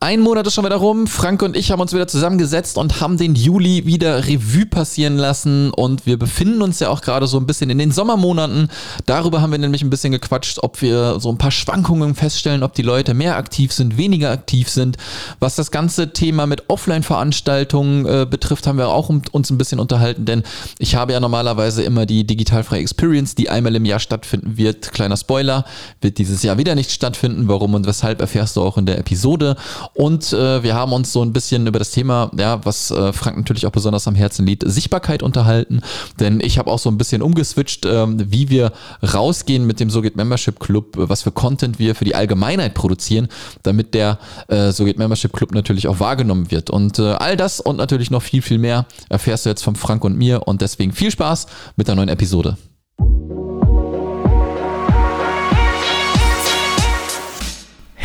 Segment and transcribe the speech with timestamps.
[0.00, 1.08] Ein Monat ist schon wieder rum.
[1.08, 5.72] Frank und ich haben uns wieder zusammengesetzt und haben den Juli wieder Revue passieren lassen.
[5.72, 8.68] Und wir befinden uns ja auch gerade so ein bisschen in den Sommermonaten.
[9.06, 12.74] Darüber haben wir nämlich ein bisschen gequatscht, ob wir so ein paar Schwankungen feststellen, ob
[12.74, 14.98] die Leute mehr aktiv sind, weniger aktiv sind.
[15.40, 20.26] Was das ganze Thema mit Offline-Veranstaltungen äh, betrifft, haben wir auch uns ein bisschen unterhalten.
[20.26, 20.44] Denn
[20.78, 24.92] ich habe ja normalerweise immer die digitalfreie Experience, die einmal im Jahr stattfinden wird.
[24.92, 25.64] Kleiner Spoiler,
[26.00, 27.48] wird dieses Jahr wieder nicht stattfinden.
[27.48, 29.56] Warum und weshalb erfährst du auch in der Episode.
[29.94, 33.36] Und äh, wir haben uns so ein bisschen über das Thema, ja, was äh, Frank
[33.36, 35.80] natürlich auch besonders am Herzen liegt, Sichtbarkeit unterhalten.
[36.20, 38.72] Denn ich habe auch so ein bisschen umgeswitcht, äh, wie wir
[39.02, 43.28] rausgehen mit dem SoGit Membership Club, was für Content wir für die Allgemeinheit produzieren,
[43.62, 44.18] damit der
[44.48, 46.70] äh, SoGit Membership Club natürlich auch wahrgenommen wird.
[46.70, 50.04] Und äh, all das und natürlich noch viel, viel mehr erfährst du jetzt von Frank
[50.04, 50.46] und mir.
[50.46, 51.46] Und deswegen viel Spaß
[51.76, 52.56] mit der neuen Episode.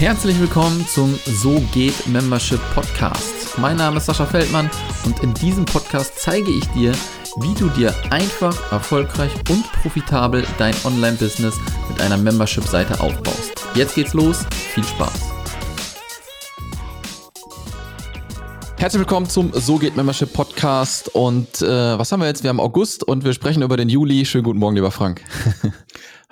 [0.04, 3.58] Herzlich willkommen zum So geht Membership Podcast.
[3.58, 4.70] Mein Name ist Sascha Feldmann
[5.06, 6.92] und in diesem Podcast zeige ich dir,
[7.38, 13.54] wie du dir einfach, erfolgreich und profitabel dein Online-Business mit einer Membership-Seite aufbaust.
[13.76, 15.22] Jetzt geht's los, viel Spaß!
[18.78, 22.44] Herzlich willkommen zum So geht Membership Podcast und äh, was haben wir jetzt?
[22.44, 24.26] Wir haben August und wir sprechen über den Juli.
[24.26, 25.22] Schönen guten Morgen, lieber Frank.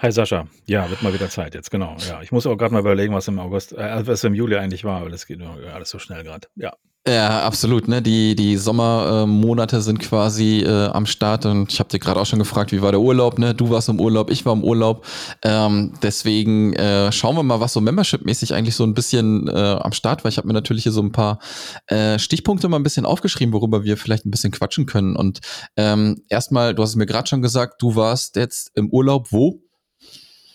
[0.01, 1.95] Hi Sascha, ja, wird mal wieder Zeit jetzt, genau.
[2.09, 4.83] Ja, ich muss auch gerade mal überlegen, was im August, äh, was im Juli eigentlich
[4.83, 5.39] war, aber das geht
[5.71, 6.47] alles so schnell gerade.
[6.55, 6.73] Ja.
[7.07, 7.87] Ja, absolut.
[7.87, 8.01] Ne?
[8.01, 12.25] Die, die Sommermonate äh, sind quasi äh, am Start und ich habe dir gerade auch
[12.25, 13.37] schon gefragt, wie war der Urlaub?
[13.37, 13.53] Ne?
[13.53, 15.05] Du warst im Urlaub, ich war im Urlaub.
[15.43, 19.93] Ähm, deswegen äh, schauen wir mal, was so Membership-mäßig eigentlich so ein bisschen äh, am
[19.93, 20.29] Start war.
[20.29, 21.39] Ich habe mir natürlich hier so ein paar
[21.87, 25.15] äh, Stichpunkte mal ein bisschen aufgeschrieben, worüber wir vielleicht ein bisschen quatschen können.
[25.15, 25.41] Und
[25.77, 29.61] ähm, erstmal, du hast es mir gerade schon gesagt, du warst jetzt im Urlaub wo?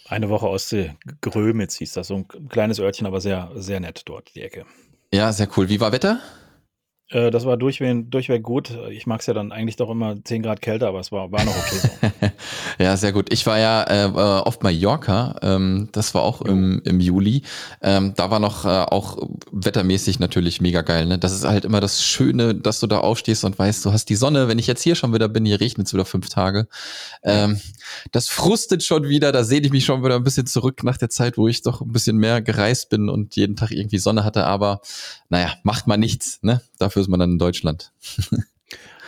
[0.09, 4.35] Eine Woche Ostsee, Grömitz hieß das, so ein kleines Örtchen, aber sehr, sehr nett dort,
[4.35, 4.65] die Ecke.
[5.13, 5.69] Ja, sehr cool.
[5.69, 6.21] Wie war Wetter?
[7.09, 8.77] Äh, das war durchweg, durchweg gut.
[8.91, 11.45] Ich mag es ja dann eigentlich doch immer 10 Grad kälter, aber es war, war
[11.45, 11.77] noch okay.
[11.77, 11.89] So.
[12.79, 13.33] ja, sehr gut.
[13.33, 15.37] Ich war ja äh, auf Mallorca.
[15.43, 17.43] Ähm, das war auch im, im Juli.
[17.81, 21.07] Ähm, da war noch äh, auch wettermäßig natürlich mega geil.
[21.07, 21.19] Ne?
[21.19, 24.17] Das ist halt immer das Schöne, dass du da aufstehst und weißt, du hast die
[24.17, 24.49] Sonne.
[24.49, 26.69] Wenn ich jetzt hier schon wieder bin, hier regnet es wieder fünf Tage.
[27.23, 27.61] Ähm,
[28.13, 29.33] das frustet schon wieder.
[29.33, 31.81] Da sehe ich mich schon wieder ein bisschen zurück nach der Zeit, wo ich doch
[31.81, 34.45] ein bisschen mehr gereist bin und jeden Tag irgendwie Sonne hatte.
[34.47, 34.81] Aber
[35.29, 36.39] naja, macht man nichts.
[36.43, 36.61] Ne?
[36.79, 37.93] Dafür ist man dann in Deutschland.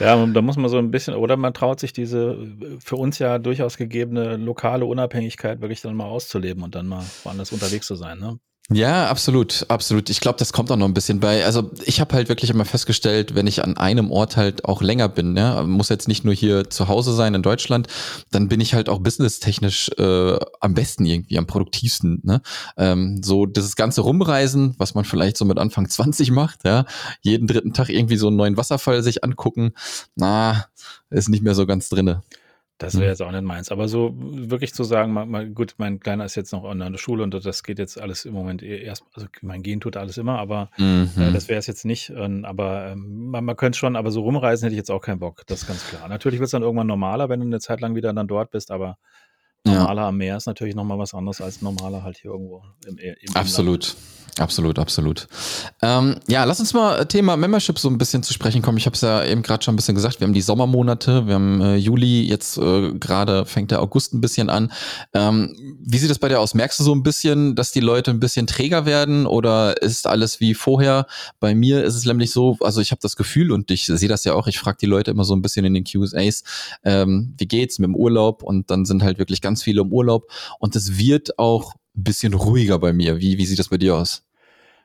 [0.01, 2.39] Ja, da muss man so ein bisschen, oder man traut sich diese
[2.79, 7.53] für uns ja durchaus gegebene lokale Unabhängigkeit wirklich dann mal auszuleben und dann mal woanders
[7.53, 8.19] unterwegs zu sein.
[8.19, 8.39] Ne?
[8.71, 10.11] Ja, absolut, absolut.
[10.11, 11.43] Ich glaube, das kommt auch noch ein bisschen bei.
[11.43, 15.09] Also ich habe halt wirklich immer festgestellt, wenn ich an einem Ort halt auch länger
[15.09, 17.87] bin, ne, muss jetzt nicht nur hier zu Hause sein in Deutschland,
[18.31, 22.21] dann bin ich halt auch businesstechnisch äh, am besten irgendwie, am produktivsten.
[22.25, 22.43] Ne?
[22.77, 26.85] Ähm, so dieses ganze Rumreisen, was man vielleicht so mit Anfang 20 macht, ja,
[27.23, 29.73] jeden dritten Tag irgendwie so einen neuen Wasserfall sich angucken,
[30.15, 30.67] na,
[31.09, 32.23] ist nicht mehr so ganz drinne.
[32.78, 33.11] Das wäre mhm.
[33.11, 33.71] jetzt auch nicht meins.
[33.71, 36.97] Aber so wirklich zu sagen, mal, mal, gut, mein Kleiner ist jetzt noch an der
[36.97, 40.16] Schule und das geht jetzt alles im Moment eh erst, also mein Gehen tut alles
[40.16, 41.11] immer, aber äh, mhm.
[41.17, 42.11] äh, das wäre es jetzt nicht.
[42.11, 45.19] Ähm, aber ähm, man, man könnte schon, aber so rumreisen hätte ich jetzt auch keinen
[45.19, 45.43] Bock.
[45.47, 46.09] Das ist ganz klar.
[46.09, 48.71] Natürlich wird es dann irgendwann normaler, wenn du eine Zeit lang wieder dann dort bist,
[48.71, 48.97] aber
[49.65, 50.09] normaler ja.
[50.09, 53.85] am Meer ist natürlich nochmal was anderes als normaler halt hier irgendwo im, im Absolut.
[53.85, 54.19] Inland.
[54.39, 55.27] Absolut, absolut.
[55.83, 58.79] Ähm, ja, lass uns mal Thema Membership so ein bisschen zu sprechen kommen.
[58.79, 60.21] Ich habe es ja eben gerade schon ein bisschen gesagt.
[60.21, 64.21] Wir haben die Sommermonate, wir haben äh, Juli, jetzt äh, gerade fängt der August ein
[64.21, 64.73] bisschen an.
[65.13, 66.55] Ähm, wie sieht das bei dir aus?
[66.55, 70.41] Merkst du so ein bisschen, dass die Leute ein bisschen träger werden oder ist alles
[70.41, 71.07] wie vorher?
[71.41, 74.25] Bei mir ist es nämlich so, also ich habe das Gefühl und ich sehe das
[74.25, 76.45] ja auch, ich frage die Leute immer so ein bisschen in den QAs,
[76.85, 78.43] ähm, wie geht's mit dem Urlaub?
[78.43, 82.35] Und dann sind halt wirklich ganz viele im Urlaub und es wird auch ein bisschen
[82.35, 83.19] ruhiger bei mir.
[83.19, 84.25] Wie, wie sieht das bei dir aus?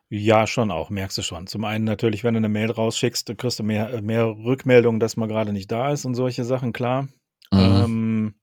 [0.10, 1.48] Ja, schon auch, merkst du schon.
[1.48, 5.28] Zum einen natürlich, wenn du eine Mail rausschickst, kriegst du mehr, mehr Rückmeldungen, dass man
[5.28, 7.08] gerade nicht da ist und solche Sachen, klar.
[7.52, 7.60] Mhm.
[7.60, 8.36] Ähm,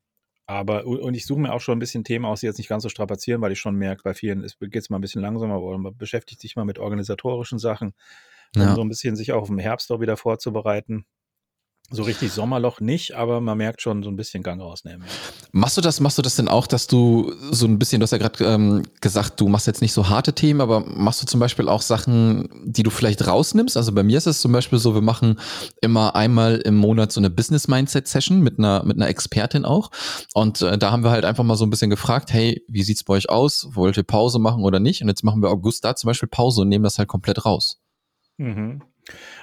[0.47, 2.83] aber, und ich suche mir auch schon ein bisschen Themen aus, die jetzt nicht ganz
[2.83, 5.79] so strapazieren, weil ich schon merke, bei vielen geht es mal ein bisschen langsamer, aber
[5.79, 7.95] man beschäftigt sich mal mit organisatorischen Sachen,
[8.57, 8.75] um ja.
[8.75, 11.07] so ein bisschen sich auch auf den Herbst auch wieder vorzubereiten.
[11.93, 15.05] So richtig Sommerloch nicht, aber man merkt schon so ein bisschen Gang rausnehmen.
[15.51, 18.13] Machst du das, machst du das denn auch, dass du so ein bisschen, du hast
[18.13, 21.41] ja gerade ähm, gesagt, du machst jetzt nicht so harte Themen, aber machst du zum
[21.41, 23.77] Beispiel auch Sachen, die du vielleicht rausnimmst?
[23.77, 25.41] Also bei mir ist es zum Beispiel so, wir machen
[25.81, 29.91] immer einmal im Monat so eine Business Mindset Session mit einer, mit einer Expertin auch.
[30.33, 33.03] Und äh, da haben wir halt einfach mal so ein bisschen gefragt, hey, wie sieht's
[33.03, 33.69] bei euch aus?
[33.73, 35.03] Wollt ihr Pause machen oder nicht?
[35.03, 37.81] Und jetzt machen wir August da zum Beispiel Pause und nehmen das halt komplett raus.
[38.37, 38.83] Mhm.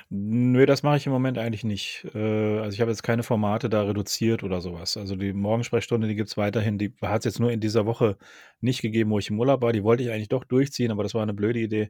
[0.09, 2.07] Nö, das mache ich im Moment eigentlich nicht.
[2.15, 4.95] Äh, also ich habe jetzt keine Formate da reduziert oder sowas.
[4.95, 6.77] Also die Morgensprechstunde, die gibt es weiterhin.
[6.77, 8.17] Die hat es jetzt nur in dieser Woche
[8.61, 9.73] nicht gegeben, wo ich im Urlaub war.
[9.73, 11.89] Die wollte ich eigentlich doch durchziehen, aber das war eine blöde Idee.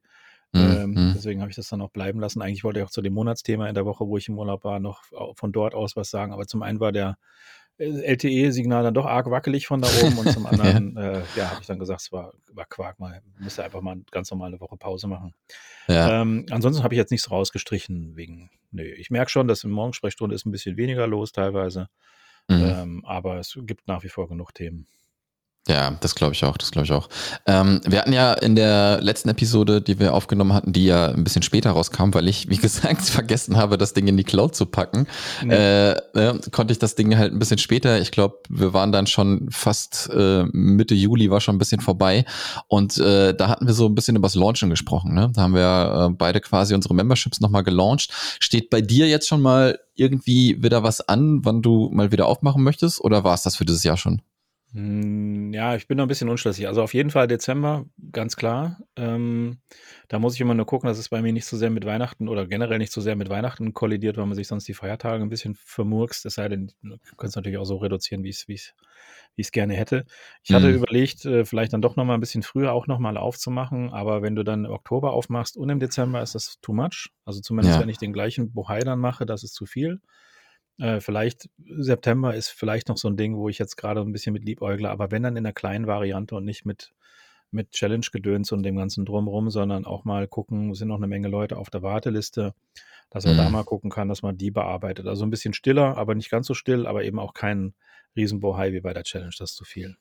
[0.51, 0.61] Mhm.
[0.61, 1.13] Ähm, mhm.
[1.15, 2.41] deswegen habe ich das dann auch bleiben lassen.
[2.41, 4.79] Eigentlich wollte ich auch zu dem Monatsthema in der Woche, wo ich im Urlaub war,
[4.79, 5.03] noch
[5.35, 6.33] von dort aus was sagen.
[6.33, 7.17] Aber zum einen war der
[7.79, 11.61] LTE-Signal dann doch arg wackelig von da oben und zum anderen, ja, äh, ja habe
[11.61, 14.77] ich dann gesagt, es war, war Quark, man müsste einfach mal ganz normal eine Woche
[14.77, 15.33] Pause machen.
[15.87, 16.21] Ja.
[16.21, 20.35] Ähm, ansonsten habe ich jetzt nichts rausgestrichen wegen, nö, ich merke schon, dass in Morgensprechstunde
[20.35, 21.89] ist ein bisschen weniger los teilweise,
[22.47, 22.63] mhm.
[22.63, 24.87] ähm, aber es gibt nach wie vor genug Themen.
[25.67, 27.09] Ja, das glaube ich auch, das glaube ich auch.
[27.45, 31.23] Ähm, wir hatten ja in der letzten Episode, die wir aufgenommen hatten, die ja ein
[31.23, 34.65] bisschen später rauskam, weil ich, wie gesagt, vergessen habe, das Ding in die Cloud zu
[34.65, 35.07] packen,
[35.43, 35.53] nee.
[35.53, 39.07] äh, äh, konnte ich das Ding halt ein bisschen später, ich glaube, wir waren dann
[39.07, 42.25] schon fast äh, Mitte Juli, war schon ein bisschen vorbei
[42.67, 45.13] und äh, da hatten wir so ein bisschen über das Launchen gesprochen.
[45.13, 45.31] Ne?
[45.33, 48.11] Da haben wir äh, beide quasi unsere Memberships nochmal gelauncht.
[48.39, 52.63] Steht bei dir jetzt schon mal irgendwie wieder was an, wann du mal wieder aufmachen
[52.63, 54.21] möchtest oder war es das für dieses Jahr schon?
[54.73, 56.67] Hm, ja, ich bin noch ein bisschen unschlüssig.
[56.67, 58.79] Also auf jeden Fall Dezember, ganz klar.
[58.97, 59.59] Ähm,
[60.09, 62.27] da muss ich immer nur gucken, dass es bei mir nicht so sehr mit Weihnachten
[62.27, 65.29] oder generell nicht so sehr mit Weihnachten kollidiert, weil man sich sonst die Feiertage ein
[65.29, 66.25] bisschen vermurkst.
[66.25, 68.73] Es sei denn, du kannst natürlich auch so reduzieren, wie es, wie es,
[69.35, 70.05] wie es gerne hätte.
[70.43, 70.75] Ich hatte mhm.
[70.75, 74.21] überlegt, äh, vielleicht dann doch noch mal ein bisschen früher auch noch mal aufzumachen, aber
[74.21, 77.09] wenn du dann im Oktober aufmachst und im Dezember ist das too much.
[77.23, 77.81] Also zumindest ja.
[77.81, 80.01] wenn ich den gleichen Bohai dann mache, das ist zu viel.
[80.79, 84.33] Äh, vielleicht September ist vielleicht noch so ein Ding, wo ich jetzt gerade ein bisschen
[84.33, 86.93] mit liebäugle, aber wenn dann in der kleinen Variante und nicht mit,
[87.51, 91.57] mit Challenge-Gedöns und dem ganzen Drumrum, sondern auch mal gucken, sind noch eine Menge Leute
[91.57, 92.53] auf der Warteliste,
[93.09, 93.37] dass er mhm.
[93.37, 95.07] da mal gucken kann, dass man die bearbeitet.
[95.07, 97.73] Also ein bisschen stiller, aber nicht ganz so still, aber eben auch kein
[98.15, 99.97] Riesenbohai wie bei der Challenge, das ist zu viel.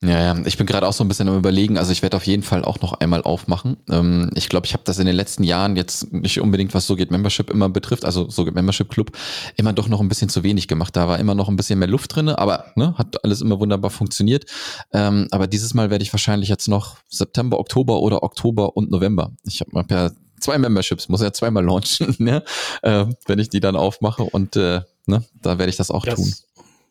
[0.00, 2.24] Ja, ja, ich bin gerade auch so ein bisschen am überlegen, also ich werde auf
[2.24, 3.78] jeden Fall auch noch einmal aufmachen.
[3.90, 6.94] Ähm, ich glaube, ich habe das in den letzten Jahren jetzt nicht unbedingt, was So
[6.94, 9.10] geht Membership immer betrifft, also So geht Membership Club,
[9.56, 10.94] immer doch noch ein bisschen zu wenig gemacht.
[10.94, 13.90] Da war immer noch ein bisschen mehr Luft drinne, aber ne, hat alles immer wunderbar
[13.90, 14.44] funktioniert.
[14.92, 19.32] Ähm, aber dieses Mal werde ich wahrscheinlich jetzt noch September, Oktober oder Oktober und November.
[19.42, 22.44] Ich habe hab ja zwei Memberships, muss ja zweimal launchen, ne?
[22.82, 26.14] äh, wenn ich die dann aufmache und äh, ne, da werde ich das auch das,
[26.14, 26.32] tun.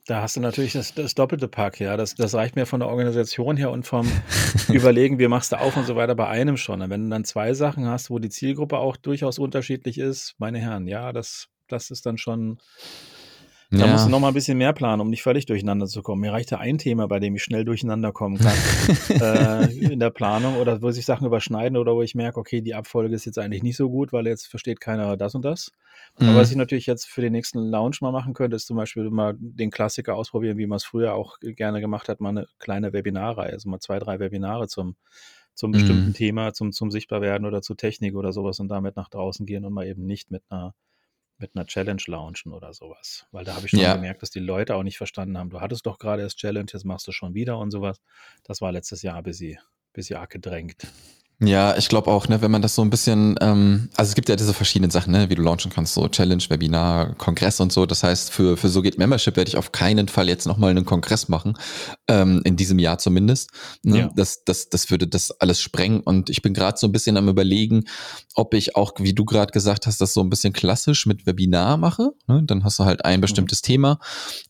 [0.07, 1.97] Da hast du natürlich das, das doppelte Pack, ja.
[1.97, 4.09] Das, das reicht mir von der Organisation her und vom
[4.69, 6.81] Überlegen, wie machst du auf und so weiter bei einem schon.
[6.81, 10.59] Und wenn du dann zwei Sachen hast, wo die Zielgruppe auch durchaus unterschiedlich ist, meine
[10.59, 12.59] Herren, ja, das, das ist dann schon
[13.69, 13.87] da ja.
[13.87, 16.21] musst du noch mal ein bisschen mehr planen, um nicht völlig durcheinander zu kommen.
[16.21, 18.55] Mir reicht ja ein Thema, bei dem ich schnell durcheinander kommen kann
[19.09, 22.75] äh, in der Planung oder wo sich Sachen überschneiden oder wo ich merke, okay, die
[22.75, 25.73] Abfolge ist jetzt eigentlich nicht so gut, weil jetzt versteht keiner das und das.
[26.17, 26.29] Mhm.
[26.29, 29.09] Aber was ich natürlich jetzt für den nächsten Launch mal machen könnte, ist zum Beispiel
[29.09, 32.93] mal den Klassiker ausprobieren, wie man es früher auch gerne gemacht hat, mal eine kleine
[32.93, 34.95] Webinarreihe, also mal zwei, drei Webinare zum
[35.57, 36.13] zum bestimmten mhm.
[36.13, 39.73] Thema, zum, zum Sichtbarwerden oder zur Technik oder sowas und damit nach draußen gehen und
[39.73, 40.75] mal eben nicht mit einer
[41.37, 43.27] mit einer Challenge launchen oder sowas.
[43.31, 43.95] Weil da habe ich schon ja.
[43.95, 46.85] gemerkt, dass die Leute auch nicht verstanden haben, du hattest doch gerade erst Challenge, jetzt
[46.85, 48.01] machst du schon wieder und sowas.
[48.43, 49.59] Das war letztes Jahr ein bisschen,
[49.93, 50.87] bisschen arg gedrängt.
[51.39, 54.27] Ja, ich glaube auch, ne, wenn man das so ein bisschen, ähm, also es gibt
[54.27, 57.85] ja diese verschiedenen Sachen, ne, wie du launchen kannst, so Challenge, Webinar, Kongress und so.
[57.85, 60.83] Das heißt, für, für So geht Membership werde ich auf keinen Fall jetzt nochmal einen
[60.83, 61.53] Kongress machen,
[62.07, 63.51] ähm, in diesem Jahr zumindest.
[63.83, 63.99] Ne?
[63.99, 64.09] Ja.
[64.15, 65.99] Das, das, das würde das alles sprengen.
[65.99, 67.83] Und ich bin gerade so ein bisschen am überlegen,
[68.33, 71.77] ob ich auch, wie du gerade gesagt hast, das so ein bisschen klassisch mit Webinar
[71.77, 72.13] mache.
[72.27, 72.41] Ne?
[72.45, 73.21] Dann hast du halt ein mhm.
[73.21, 73.67] bestimmtes mhm.
[73.67, 73.99] Thema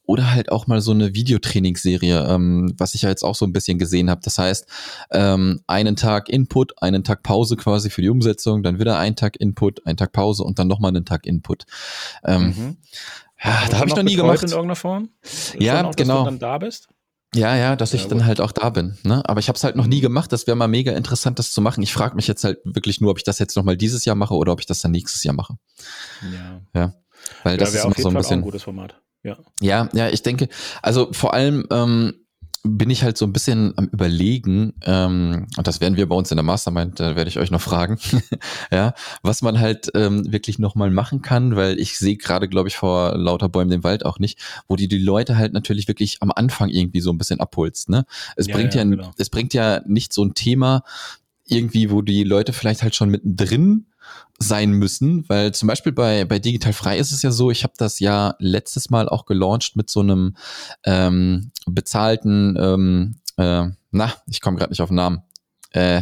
[0.07, 3.53] oder halt auch mal so eine Videotrainingsserie, ähm, was ich ja jetzt auch so ein
[3.53, 4.21] bisschen gesehen habe.
[4.23, 4.65] Das heißt,
[5.11, 9.35] ähm, einen Tag Input, einen Tag Pause quasi für die Umsetzung, dann wieder ein Tag
[9.39, 11.65] Input, ein Tag Pause und dann nochmal einen Tag Input.
[12.23, 12.77] Ähm, mhm.
[13.43, 14.41] Ja, da habe ich noch nie gemacht.
[14.41, 15.09] In irgendeiner Form?
[15.59, 16.23] Ja, auch, genau.
[16.23, 16.87] Dass du dann da bist?
[17.35, 18.13] Ja, ja, dass ja, ich gut.
[18.13, 18.97] dann halt auch da bin.
[19.03, 19.21] Ne?
[19.27, 20.03] Aber ich habe es halt noch nie mhm.
[20.03, 20.31] gemacht.
[20.31, 21.83] Das wäre mal mega interessant, das zu machen.
[21.83, 24.15] Ich frage mich jetzt halt wirklich nur, ob ich das jetzt noch mal dieses Jahr
[24.15, 25.55] mache oder ob ich das dann nächstes Jahr mache.
[26.31, 26.61] Ja.
[26.73, 26.93] Ja.
[27.43, 28.39] Weil ja, das ist immer so ein bisschen.
[28.39, 29.01] ein gutes Format.
[29.23, 29.37] Ja.
[29.61, 30.47] ja, ja, ich denke,
[30.81, 32.13] also vor allem ähm,
[32.63, 36.31] bin ich halt so ein bisschen am überlegen, ähm, und das werden wir bei uns
[36.31, 37.97] in der Mastermind, da werde ich euch noch fragen,
[38.71, 42.75] ja, was man halt ähm, wirklich nochmal machen kann, weil ich sehe gerade, glaube ich,
[42.75, 46.31] vor lauter Bäumen den Wald auch nicht, wo die die Leute halt natürlich wirklich am
[46.31, 47.89] Anfang irgendwie so ein bisschen abholst.
[47.89, 48.05] Ne?
[48.35, 49.11] Es ja, bringt ja, ja genau.
[49.17, 50.83] es bringt ja nicht so ein Thema
[51.45, 53.85] irgendwie, wo die Leute vielleicht halt schon mittendrin
[54.39, 57.73] sein müssen, weil zum Beispiel bei, bei Digital Frei ist es ja so, ich habe
[57.77, 60.35] das ja letztes Mal auch gelauncht mit so einem
[60.83, 65.23] ähm, bezahlten, ähm, äh, na, ich komme gerade nicht auf den Namen,
[65.71, 66.01] äh,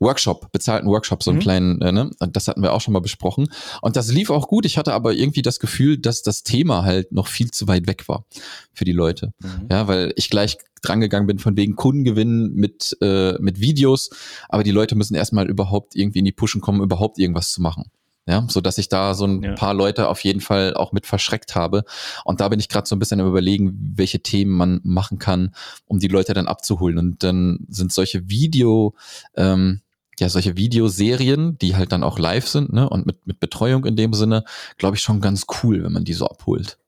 [0.00, 1.42] Workshop, bezahlten Workshop, so einen mhm.
[1.42, 2.10] kleinen, äh, ne?
[2.32, 3.48] Das hatten wir auch schon mal besprochen.
[3.82, 4.66] Und das lief auch gut.
[4.66, 8.08] Ich hatte aber irgendwie das Gefühl, dass das Thema halt noch viel zu weit weg
[8.08, 8.24] war
[8.72, 9.32] für die Leute.
[9.40, 9.68] Mhm.
[9.70, 14.10] Ja, weil ich gleich drangegangen bin von wegen Kundengewinn mit, äh, mit Videos,
[14.48, 17.90] aber die Leute müssen erstmal überhaupt irgendwie in die Pushen kommen, überhaupt irgendwas zu machen.
[18.28, 19.52] Ja, so dass ich da so ein ja.
[19.54, 21.84] paar Leute auf jeden Fall auch mit verschreckt habe.
[22.24, 25.54] Und da bin ich gerade so ein bisschen am überlegen, welche Themen man machen kann,
[25.86, 26.98] um die Leute dann abzuholen.
[26.98, 28.94] Und dann sind solche Video,
[29.36, 29.80] ähm,
[30.18, 33.94] ja, solche Videoserien, die halt dann auch live sind, ne, und mit, mit Betreuung in
[33.94, 34.44] dem Sinne,
[34.76, 36.78] glaube ich, schon ganz cool, wenn man die so abholt.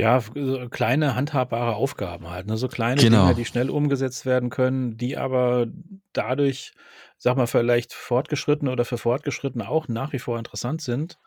[0.00, 2.56] Ja, so kleine handhabbare Aufgaben halt, ne?
[2.56, 3.24] So kleine Genau.
[3.24, 5.66] Dinge, die schnell umgesetzt werden können, die aber
[6.12, 6.72] dadurch,
[7.18, 11.18] sag mal, vielleicht Fortgeschrittene oder für Fortgeschrittene auch nach wie vor interessant sind,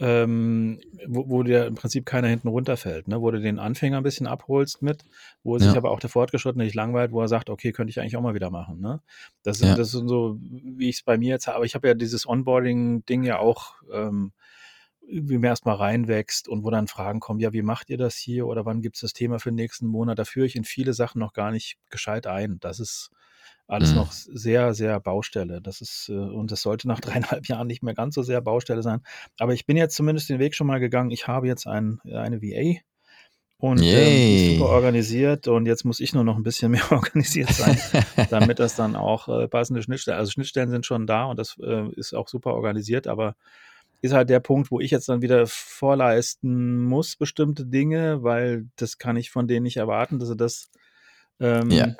[0.00, 3.22] ähm, wo, wo dir im Prinzip keiner hinten runterfällt, ne?
[3.22, 5.04] Wo du den Anfänger ein bisschen abholst mit,
[5.42, 5.78] wo sich Ja.
[5.78, 8.34] aber auch der Fortgeschrittene nicht langweilt, wo er sagt, okay, könnte ich eigentlich auch mal
[8.34, 9.00] wieder machen, ne?
[9.44, 9.74] Das sind, Ja.
[9.76, 11.56] das sind so, wie ich es bei mir jetzt habe.
[11.56, 14.32] Aber ich habe ja dieses Onboarding-Ding ja auch ähm,
[15.10, 18.46] wie man erstmal reinwächst und wo dann Fragen kommen, ja, wie macht ihr das hier
[18.46, 20.18] oder wann gibt es das Thema für den nächsten Monat?
[20.18, 22.58] Da führe ich in viele Sachen noch gar nicht gescheit ein.
[22.60, 23.10] Das ist
[23.66, 23.96] alles Mhm.
[23.96, 25.60] noch sehr, sehr Baustelle.
[25.60, 27.00] Das ist, äh, und das sollte nach
[27.40, 29.00] dreieinhalb Jahren nicht mehr ganz so sehr Baustelle sein.
[29.38, 31.10] Aber ich bin jetzt zumindest den Weg schon mal gegangen.
[31.10, 32.80] Ich habe jetzt ein, eine VA
[33.58, 37.78] und ähm, super organisiert und jetzt muss ich nur noch ein bisschen mehr organisiert sein,
[38.30, 41.88] damit das dann auch äh, passende Schnittstellen, also Schnittstellen sind schon da und das äh,
[41.94, 43.36] ist auch super organisiert, aber
[44.02, 48.98] ist halt der Punkt, wo ich jetzt dann wieder vorleisten muss, bestimmte Dinge, weil das
[48.98, 50.70] kann ich von denen nicht erwarten, dass sie das
[51.40, 51.94] ähm, Ja.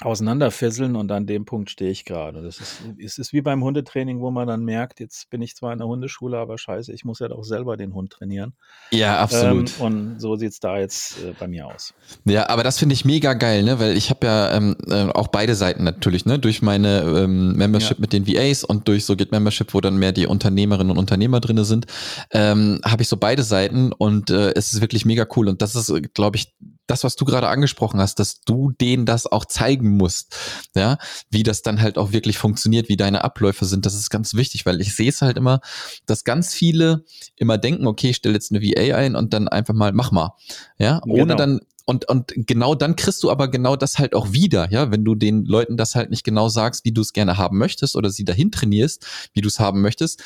[0.00, 2.42] Auseinanderfisseln und an dem Punkt stehe ich gerade.
[2.42, 5.72] Das ist, es ist wie beim Hundetraining, wo man dann merkt, jetzt bin ich zwar
[5.72, 8.52] in der Hundeschule, aber scheiße, ich muss ja doch selber den Hund trainieren.
[8.90, 9.72] Ja, absolut.
[9.78, 11.94] Ähm, und so sieht es da jetzt äh, bei mir aus.
[12.26, 13.80] Ja, aber das finde ich mega geil, ne?
[13.80, 16.38] Weil ich habe ja ähm, äh, auch beide Seiten natürlich, ne?
[16.38, 18.00] Durch meine ähm, Membership Ja.
[18.00, 21.40] mit den VAs und durch so Git Membership, wo dann mehr die Unternehmerinnen und Unternehmer
[21.40, 21.86] drinne sind,
[22.32, 25.48] ähm, habe ich so beide Seiten und äh, es ist wirklich mega cool.
[25.48, 26.54] Und das ist, glaube ich,
[26.86, 30.36] das, was du gerade angesprochen hast, dass du denen das auch zeigen musst,
[30.74, 30.98] ja,
[31.30, 33.86] wie das dann halt auch wirklich funktioniert, wie deine Abläufe sind.
[33.86, 35.60] Das ist ganz wichtig, weil ich sehe es halt immer,
[36.06, 37.04] dass ganz viele
[37.36, 40.34] immer denken, okay, ich stelle jetzt eine VA ein und dann einfach mal mach mal,
[40.78, 41.36] ja, ohne Genau.
[41.36, 45.04] dann und, und genau dann kriegst du aber genau das halt auch wieder, ja, wenn
[45.04, 48.10] du den Leuten das halt nicht genau sagst, wie du es gerne haben möchtest oder
[48.10, 50.20] sie dahin trainierst, wie du es haben möchtest,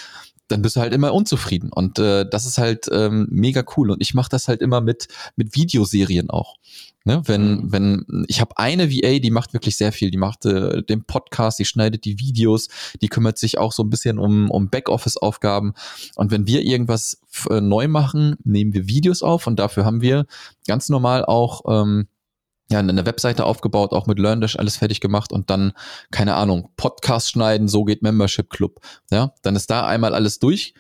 [0.51, 1.71] dann bist du halt immer unzufrieden.
[1.73, 3.91] Und äh, das ist halt ähm, mega cool.
[3.91, 6.57] Und ich mache das halt immer mit, mit Videoserien auch.
[7.05, 7.73] Ne, wenn, Mhm.
[7.73, 10.11] wenn, ich habe eine VA, die macht wirklich sehr viel.
[10.11, 12.69] Die macht äh, den Podcast, die schneidet die Videos,
[13.01, 15.73] die kümmert sich auch so ein bisschen um, um Backoffice-Aufgaben.
[16.17, 20.27] Und wenn wir irgendwas äh, neu machen, nehmen wir Videos auf und dafür haben wir
[20.67, 22.07] ganz normal auch ähm,
[22.71, 25.73] ja, eine Webseite aufgebaut, auch mit LearnDash alles fertig gemacht und dann,
[26.11, 28.81] keine Ahnung, Podcast schneiden, so geht Membership Club.
[29.11, 30.75] Ja, dann ist da einmal alles durch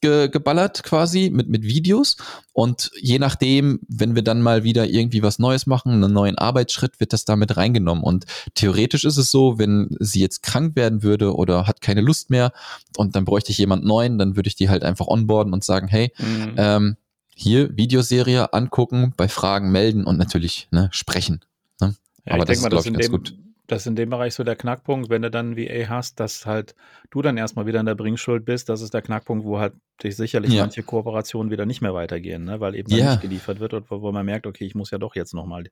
[0.00, 2.16] ge- geballert quasi mit, mit Videos
[2.52, 6.98] und je nachdem, wenn wir dann mal wieder irgendwie was Neues machen, einen neuen Arbeitsschritt,
[7.00, 8.24] wird das damit reingenommen und
[8.54, 12.52] theoretisch ist es so, wenn sie jetzt krank werden würde oder hat keine Lust mehr
[12.96, 15.86] und dann bräuchte ich jemand neuen, dann würde ich die halt einfach onboarden und sagen,
[15.88, 16.54] hey, Mhm.
[16.56, 16.96] ähm,
[17.38, 21.42] hier Videoserie angucken, bei Fragen melden und natürlich ne, sprechen.
[21.80, 21.94] Ne?
[22.24, 23.34] Ja, aber das ist, glaub das ich, ganz dem, gut.
[23.66, 26.74] Das ist in dem Bereich so der Knackpunkt, wenn du dann VA hast, dass halt
[27.10, 28.68] du dann erstmal wieder in der Bringschuld bist.
[28.68, 30.62] Das ist der Knackpunkt, wo halt dich sicherlich Ja.
[30.62, 32.60] manche Kooperationen wieder nicht mehr weitergehen, ne?
[32.60, 33.04] weil eben Ja.
[33.04, 35.64] nicht geliefert wird und wo, wo man merkt, okay, ich muss ja doch jetzt nochmal
[35.64, 35.70] die,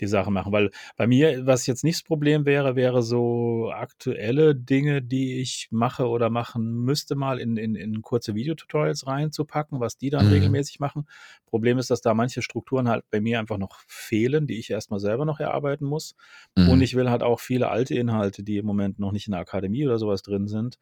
[0.00, 0.52] die Sache machen.
[0.52, 5.68] Weil bei mir, was jetzt nicht das Problem wäre, wäre so aktuelle Dinge, die ich
[5.70, 10.32] mache oder machen müsste, mal in, in, in kurze Videotutorials reinzupacken, was die dann Mhm.
[10.32, 11.06] regelmäßig machen.
[11.46, 15.00] Problem ist, dass da manche Strukturen halt bei mir einfach noch fehlen, die ich erstmal
[15.00, 16.14] selber noch erarbeiten muss.
[16.56, 16.68] Mhm.
[16.70, 19.40] Und ich will halt auch viele alte Inhalte, die im Moment noch nicht in der
[19.40, 20.78] Akademie oder sowas drin sind,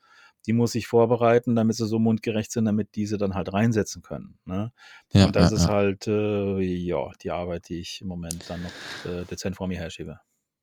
[0.47, 4.39] die muss ich vorbereiten, damit sie so mundgerecht sind, damit diese dann halt reinsetzen können.
[4.45, 4.73] Ne?
[5.13, 5.69] ja, Und das ja, ist ja.
[5.69, 9.79] halt, äh, ja, die Arbeit, die ich im Moment dann noch äh, dezent vor mir
[9.79, 10.21] herschiebe.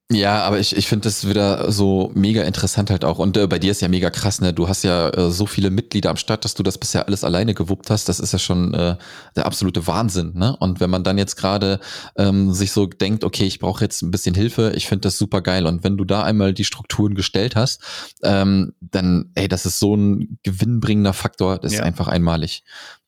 [0.10, 3.20] Ja, aber ich, ich finde das wieder so mega interessant halt auch.
[3.20, 4.54] Und äh, bei dir ist ja mega krass, ne?
[4.54, 7.54] Du hast ja äh, so viele Mitglieder am Start, dass du das bisher alles alleine
[7.54, 8.08] gewuppt hast.
[8.08, 8.96] Das ist ja schon äh,
[9.36, 10.56] der absolute Wahnsinn, ne?
[10.62, 11.82] Und wenn man dann jetzt gerade
[12.16, 15.42] ähm, sich so denkt, okay, ich brauche jetzt ein bisschen Hilfe, ich finde das super
[15.42, 15.66] geil.
[15.66, 17.84] Und wenn du da einmal die Strukturen gestellt hast,
[18.24, 21.84] ähm, dann, ey, das ist so ein gewinnbringender Faktor, das ist Ja.
[21.84, 22.64] einfach einmalig.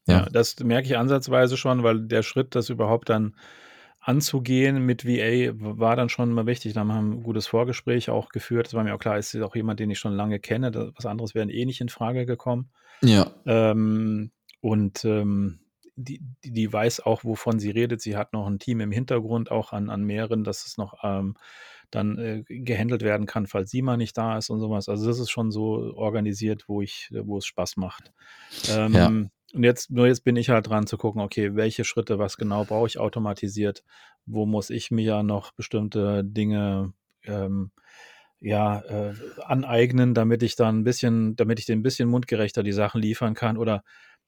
[0.05, 0.17] Ja.
[0.19, 0.25] Ja.
[0.29, 3.35] das merke ich ansatzweise schon, weil der Schritt, das überhaupt dann
[4.09, 6.73] anzugehen mit VA, war dann schon mal wichtig.
[6.73, 8.65] Da haben wir ein gutes Vorgespräch auch geführt.
[8.65, 10.71] Das war mir auch klar, es ist auch jemand, den ich schon lange kenne.
[10.71, 12.71] Das, was anderes wäre eh nicht in Frage gekommen.
[13.03, 15.59] Ja, Ähm, und ähm,
[15.95, 18.01] die, die, die weiß auch, wovon sie redet.
[18.01, 21.35] Sie hat noch ein Team im Hintergrund, auch an, an mehreren, dass es noch ähm,
[21.91, 24.89] dann äh, gehandelt werden kann, falls sie mal nicht da ist und sowas.
[24.89, 28.11] Also das ist schon so organisiert, wo ich, wo es Spaß macht.
[28.69, 29.11] Ähm, Ja.
[29.53, 32.65] Und jetzt, nur jetzt bin ich halt dran zu gucken, okay, welche Schritte, was genau
[32.65, 33.83] brauche ich automatisiert,
[34.25, 37.71] wo muss ich mir ja noch bestimmte Dinge ähm,
[38.41, 39.13] ja, äh,
[39.43, 43.33] aneignen, damit ich dann ein bisschen, damit ich den ein bisschen mundgerechter die Sachen liefern
[43.33, 43.83] kann oder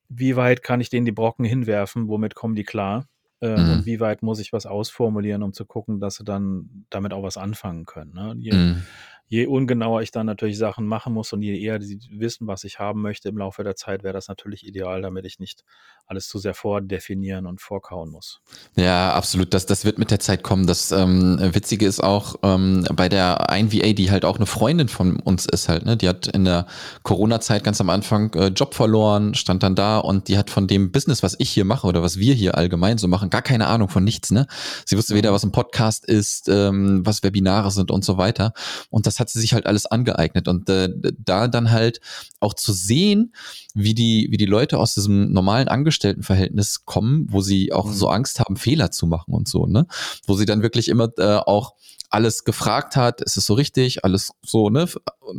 [0.09, 3.07] wie weit kann ich denen die Brocken hinwerfen, womit kommen die klar
[3.39, 3.71] äh, Mhm.
[3.71, 7.23] und wie weit muss ich was ausformulieren, um zu gucken, dass sie dann damit auch
[7.23, 8.13] was anfangen können.
[8.13, 8.35] Ne?
[8.37, 8.83] Je, mhm.
[9.31, 12.79] Je ungenauer ich dann natürlich Sachen machen muss und je eher sie wissen, was ich
[12.79, 15.63] haben möchte im Laufe der Zeit, wäre das natürlich ideal, damit ich nicht
[16.05, 18.41] alles zu sehr vordefinieren und vorkauen muss.
[18.75, 19.53] Ja, absolut.
[19.53, 20.67] Das, das wird mit der Zeit kommen.
[20.67, 25.21] Das ähm, Witzige ist auch ähm, bei der 1VA, die halt auch eine Freundin von
[25.21, 25.95] uns ist halt, ne?
[25.95, 26.67] Die hat in der
[27.03, 30.91] Corona-Zeit ganz am Anfang äh, Job verloren, stand dann da und die hat von dem
[30.91, 33.87] Business, was ich hier mache oder was wir hier allgemein so machen, gar keine Ahnung
[33.87, 34.45] von nichts, ne?
[34.85, 38.51] Sie wusste weder, was ein Podcast ist, ähm, was Webinare sind und so weiter.
[38.89, 40.49] Und das hat sie sich halt alles angeeignet.
[40.49, 42.01] Und äh, da dann halt
[42.41, 43.33] auch zu sehen,
[43.73, 47.93] wie die, wie die Leute aus diesem normalen Angestelltenverhältnis kommen, wo sie auch mhm.
[47.93, 49.87] so Angst haben, Fehler zu machen und so, ne?
[50.27, 51.75] Wo sie dann wirklich immer äh, auch
[52.11, 54.85] alles gefragt hat, ist es so richtig, alles so, ne,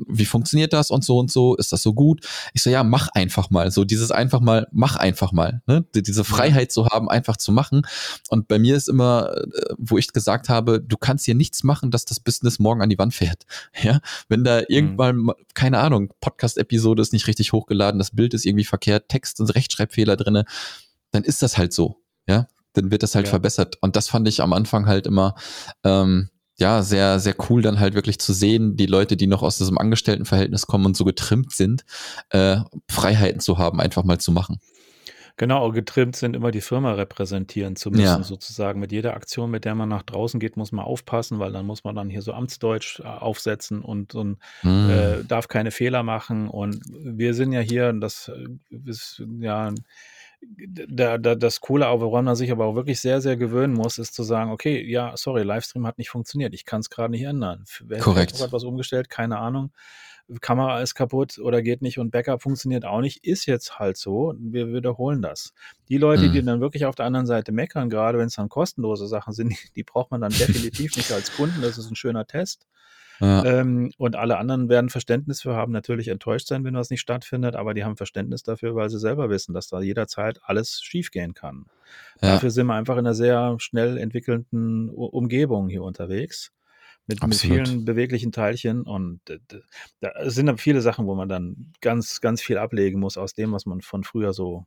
[0.08, 2.26] wie funktioniert das und so und so, ist das so gut?
[2.54, 6.24] Ich so, ja, mach einfach mal, so dieses einfach mal, mach einfach mal, ne, diese
[6.24, 7.82] Freiheit zu haben, einfach zu machen.
[8.30, 11.90] Und bei mir ist immer, äh, wo ich gesagt habe, du kannst hier nichts machen,
[11.90, 13.44] dass das Business morgen an die Wand fährt,
[13.82, 15.32] ja, wenn da irgendwann, mhm.
[15.54, 20.16] keine Ahnung, Podcast-Episode ist nicht richtig hochgeladen, das Bild ist irgendwie verkehrt, Text und Rechtschreibfehler
[20.16, 20.44] drinne,
[21.10, 23.30] dann ist das halt so, ja, dann wird das halt ja.
[23.30, 23.76] verbessert.
[23.80, 25.34] Und das fand ich am Anfang halt immer,
[25.84, 29.58] ähm, ja, sehr, sehr cool dann halt wirklich zu sehen, die Leute, die noch aus
[29.58, 31.84] diesem Angestelltenverhältnis kommen und so getrimmt sind,
[32.30, 34.60] äh, Freiheiten zu haben, einfach mal zu machen.
[35.36, 38.22] Genau, getrimmt sind, immer die Firma repräsentieren zu müssen, ja.
[38.22, 38.80] sozusagen.
[38.80, 41.84] Mit jeder Aktion, mit der man nach draußen geht, muss man aufpassen, weil dann muss
[41.84, 44.90] man dann hier so Amtsdeutsch äh, aufsetzen und, und hm.
[44.90, 46.48] äh, darf keine Fehler machen.
[46.48, 49.72] Und wir sind ja hier, das äh, ist ja
[50.88, 54.14] da, da, das Coole, woran man sich aber auch wirklich sehr, sehr gewöhnen muss, ist
[54.14, 57.64] zu sagen, okay, ja, sorry, Livestream hat nicht funktioniert, ich kann es gerade nicht ändern.
[57.80, 58.40] Wer Korrekt.
[58.40, 59.72] hat was umgestellt, keine Ahnung.
[60.40, 64.34] Kamera ist kaputt oder geht nicht und Backup funktioniert auch nicht, ist jetzt halt so.
[64.38, 65.52] Wir wiederholen das.
[65.88, 66.32] Die Leute, mhm.
[66.32, 69.54] die dann wirklich auf der anderen Seite meckern, gerade wenn es dann kostenlose Sachen sind,
[69.76, 71.62] die braucht man dann definitiv nicht als Kunden.
[71.62, 72.66] Das ist ein schöner Test.
[73.20, 73.44] Ja.
[73.44, 77.54] Ähm, und alle anderen werden Verständnis für haben, natürlich enttäuscht sein, wenn das nicht stattfindet,
[77.54, 81.66] aber die haben Verständnis dafür, weil sie selber wissen, dass da jederzeit alles schiefgehen kann.
[82.20, 82.32] Ja.
[82.32, 86.50] Dafür sind wir einfach in einer sehr schnell entwickelnden Umgebung hier unterwegs.
[87.06, 89.20] Mit, mit, vielen beweglichen Teilchen und
[90.00, 93.52] da sind dann viele Sachen, wo man dann ganz, ganz viel ablegen muss aus dem,
[93.52, 94.66] was man von früher so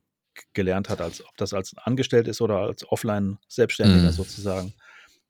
[0.52, 4.12] gelernt hat, als ob das als angestellt ist oder als offline Selbstständiger mhm.
[4.12, 4.74] sozusagen,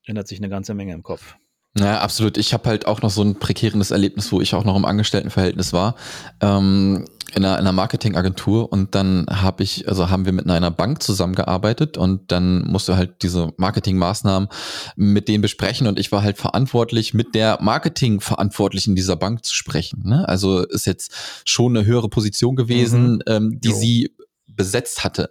[0.05, 1.37] ändert sich eine ganze Menge im Kopf.
[1.79, 2.39] Ja, absolut.
[2.39, 5.73] Ich habe halt auch noch so ein prekäres Erlebnis, wo ich auch noch im Angestelltenverhältnis
[5.73, 5.95] war,
[6.41, 10.71] ähm, in einer, in einer Marketingagentur und dann habe ich, also haben wir mit einer
[10.71, 14.49] Bank zusammengearbeitet und dann musste halt diese Marketingmaßnahmen
[14.97, 20.03] mit denen besprechen und ich war halt verantwortlich, mit der Marketingverantwortlichen dieser Bank zu sprechen.
[20.05, 20.29] Ne?
[20.29, 21.13] Also ist jetzt
[21.45, 23.23] schon eine höhere Position gewesen, mhm.
[23.27, 23.77] ähm, die jo.
[23.77, 24.11] sie
[24.57, 25.31] besetzt hatte.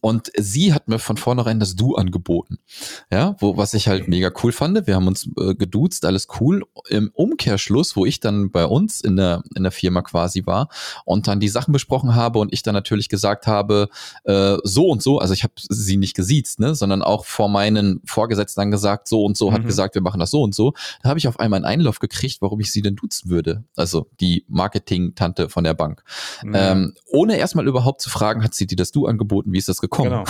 [0.00, 2.58] Und sie hat mir von vornherein das Du angeboten.
[3.10, 4.86] Ja, wo, was ich halt mega cool fand.
[4.86, 6.64] Wir haben uns äh, geduzt, alles cool.
[6.88, 10.68] Im Umkehrschluss, wo ich dann bei uns in der, in der Firma quasi war
[11.04, 13.88] und dann die Sachen besprochen habe und ich dann natürlich gesagt habe,
[14.24, 18.00] äh, so und so, also ich habe sie nicht gesiezt, ne, sondern auch vor meinen
[18.04, 19.54] Vorgesetzten dann gesagt, so und so, mhm.
[19.54, 20.74] hat gesagt, wir machen das so und so.
[21.02, 23.64] Da habe ich auf einmal einen Einlauf gekriegt, warum ich sie denn duzen würde.
[23.76, 26.02] Also die Marketing-Tante von der Bank.
[26.42, 26.52] Mhm.
[26.54, 29.80] Ähm, ohne erstmal überhaupt zu fragen, hat sie dir das Du angeboten, wie ist das
[29.80, 30.10] gekommen?
[30.10, 30.24] Genau.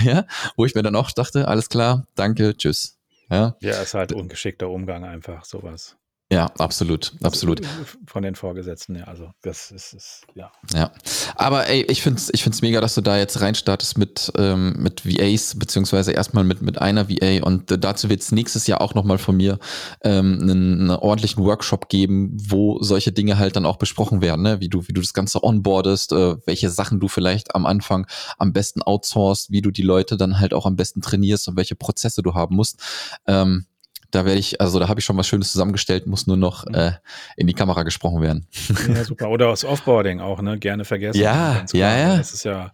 [0.00, 2.98] ja, wo ich mir dann auch dachte, alles klar, danke, tschüss.
[3.30, 5.96] Ja, ja ist halt ungeschickter Umgang einfach, sowas.
[6.32, 7.60] Ja, absolut, absolut.
[8.06, 10.50] Von den Vorgesetzten, ja, also das ist, ist ja.
[10.74, 10.90] Ja,
[11.34, 15.04] aber ey, ich find's, ich find's mega, dass du da jetzt reinstartest mit, ähm, mit
[15.04, 19.18] VAs, beziehungsweise erstmal mit, mit einer VA und äh, dazu wird's nächstes Jahr auch nochmal
[19.18, 19.58] von mir
[20.00, 24.58] ähm, einen, einen ordentlichen Workshop geben, wo solche Dinge halt dann auch besprochen werden, ne?
[24.60, 28.06] wie du, wie du das Ganze onboardest, äh, welche Sachen du vielleicht am Anfang
[28.38, 31.74] am besten outsourcest, wie du die Leute dann halt auch am besten trainierst und welche
[31.74, 32.80] Prozesse du haben musst.
[33.26, 33.66] Ähm,
[34.12, 36.74] da werde ich, also da habe ich schon was Schönes zusammengestellt, muss nur noch mhm.
[36.74, 36.92] äh,
[37.36, 38.46] in die Kamera gesprochen werden.
[38.88, 39.30] Ja, super.
[39.30, 40.58] Oder aus Offboarding auch, ne?
[40.58, 41.20] Gerne vergessen.
[41.20, 42.16] Ja, ja, ja.
[42.18, 42.72] Das ist ja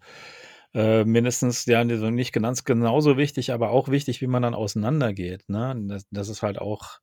[0.75, 5.49] äh, mindestens, ja, nicht ganz genauso wichtig, aber auch wichtig, wie man dann auseinandergeht.
[5.49, 5.75] Ne?
[5.89, 6.99] Das, das ist halt auch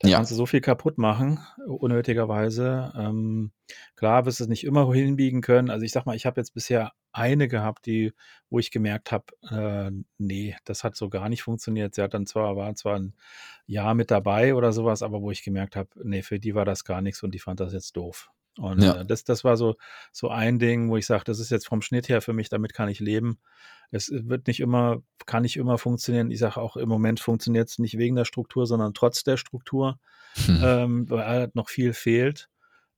[0.00, 0.16] da ja.
[0.16, 2.90] kannst du so viel kaputt machen, unnötigerweise.
[2.96, 3.52] Ähm,
[3.96, 5.68] klar wirst du es nicht immer hinbiegen können.
[5.68, 8.14] Also ich sag mal, ich habe jetzt bisher eine gehabt, die,
[8.48, 11.94] wo ich gemerkt habe, äh, nee, das hat so gar nicht funktioniert.
[11.94, 13.14] Sie hat dann zwar, war zwar ein
[13.66, 16.84] Jahr mit dabei oder sowas, aber wo ich gemerkt habe, nee, für die war das
[16.84, 18.30] gar nichts und die fand das jetzt doof.
[18.58, 19.00] Und ja.
[19.00, 19.76] äh, das, das war so,
[20.12, 22.74] so ein Ding, wo ich sage, das ist jetzt vom Schnitt her für mich, damit
[22.74, 23.38] kann ich leben.
[23.90, 26.30] Es wird nicht immer, kann nicht immer funktionieren.
[26.30, 29.98] Ich sage auch, im Moment funktioniert es nicht wegen der Struktur, sondern trotz der Struktur,
[30.46, 30.60] hm.
[30.62, 32.48] ähm, weil halt noch viel fehlt.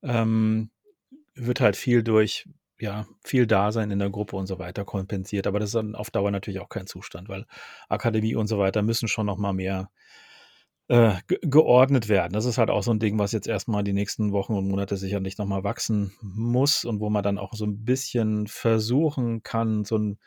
[0.02, 0.70] Ähm,
[1.34, 2.46] wird halt viel durch,
[2.78, 5.46] ja, viel Dasein in der Gruppe und so weiter kompensiert.
[5.46, 7.46] Aber das ist dann auf Dauer natürlich auch kein Zustand, weil
[7.88, 9.90] Akademie und so weiter müssen schon noch mal mehr
[10.92, 12.34] äh, geordnet werden.
[12.34, 14.98] Das ist halt auch so ein Ding, was jetzt erstmal die nächsten Wochen und Monate
[14.98, 19.96] sicherlich nochmal wachsen muss und wo man dann auch so ein bisschen versuchen kann, so
[19.96, 20.18] ein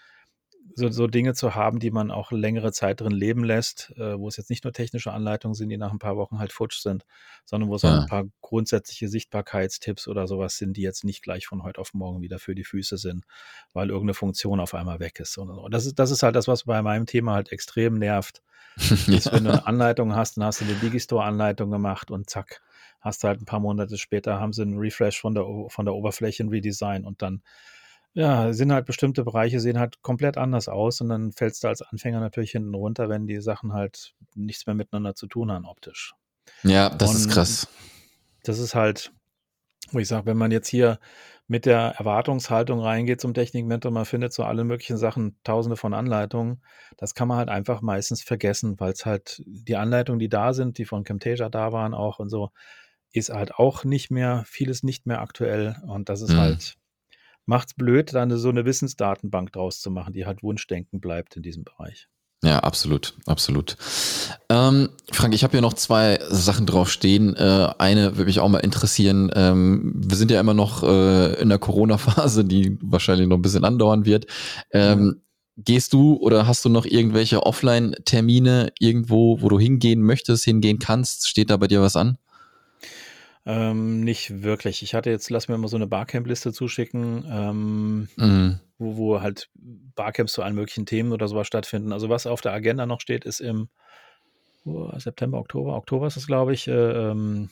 [0.74, 4.28] so, so Dinge zu haben, die man auch längere Zeit drin leben lässt, äh, wo
[4.28, 7.06] es jetzt nicht nur technische Anleitungen sind, die nach ein paar Wochen halt futsch sind,
[7.46, 7.90] sondern wo es ja.
[7.90, 11.94] auch ein paar grundsätzliche Sichtbarkeitstipps oder sowas sind, die jetzt nicht gleich von heute auf
[11.94, 13.26] morgen wieder für die Füße sind,
[13.74, 15.38] weil irgendeine Funktion auf einmal weg ist.
[15.38, 18.42] Und das ist, das ist halt das, was bei meinem Thema halt extrem nervt.
[19.08, 22.62] ist, wenn du eine Anleitung hast, dann hast du eine Digistore-Anleitung gemacht und zack,
[23.00, 25.94] hast du halt ein paar Monate später, haben sie einen Refresh von der, von der
[25.94, 27.42] Oberfläche, ein Redesign und dann
[28.16, 31.82] ja, sind halt bestimmte Bereiche sehen halt komplett anders aus und dann fällst du als
[31.82, 36.14] Anfänger natürlich hinten runter, wenn die Sachen halt nichts mehr miteinander zu tun haben optisch.
[36.64, 37.68] Ja, das und ist krass.
[38.44, 39.12] Das ist halt,
[39.92, 40.98] wo ich sage, wenn man jetzt hier
[41.48, 46.64] mit der Erwartungshaltung reingeht zum Technikmentor, man findet so alle möglichen Sachen, tausende von Anleitungen,
[46.96, 50.78] das kann man halt einfach meistens vergessen, weil es halt die Anleitungen, die da sind,
[50.78, 52.52] die von Camtasia da waren auch und so,
[53.12, 56.38] ist halt auch nicht mehr, vieles nicht mehr aktuell und das ist mhm.
[56.38, 56.78] halt
[57.46, 61.44] macht es blöd, dann so eine Wissensdatenbank draus zu machen, die halt Wunschdenken bleibt in
[61.44, 62.08] diesem Bereich.
[62.44, 63.76] Ja, absolut, absolut.
[64.50, 67.36] Ähm, Frank, ich habe hier noch zwei Sachen draufstehen.
[67.36, 69.32] Äh, eine würde mich auch mal interessieren.
[69.34, 73.66] Ähm, wir sind ja immer noch äh, in der Corona-Phase, die wahrscheinlich noch ein bisschen
[73.66, 74.28] andauern wird.
[74.72, 75.22] Ähm,
[75.58, 81.28] gehst du oder hast du noch irgendwelche Offline-Termine irgendwo, wo du hingehen möchtest, hingehen kannst?
[81.28, 82.18] Steht da bei dir was an?
[83.48, 84.82] Ähm, nicht wirklich.
[84.82, 88.60] Ich hatte jetzt, lass mir mal so eine Barcamp-Liste zuschicken, ähm, mhm.
[88.80, 91.94] wo, wo halt Barcamps zu allen möglichen Themen oder sowas stattfinden.
[91.94, 93.70] Also was auf der Agenda noch steht, ist im
[94.66, 97.50] oh, September, Oktober, Oktober ist es, glaube ich, äh, ähm,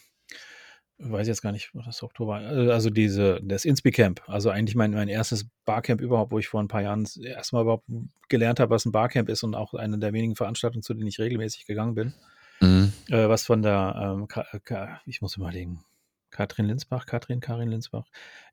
[0.97, 4.91] weiß jetzt gar nicht, was das Oktober, äh, also diese, das Inspi-Camp, also eigentlich mein,
[4.91, 7.85] mein erstes Barcamp überhaupt, wo ich vor ein paar Jahren erstmal überhaupt
[8.29, 11.19] gelernt habe, was ein Barcamp ist und auch eine der wenigen Veranstaltungen, zu denen ich
[11.19, 12.13] regelmäßig gegangen bin.
[12.59, 12.93] Mhm.
[13.09, 15.83] Äh, was von der, ähm, Ka Ka ich muss überlegen,
[16.33, 18.05] Katrin Linsbach, Katrin, Karin Linsbach.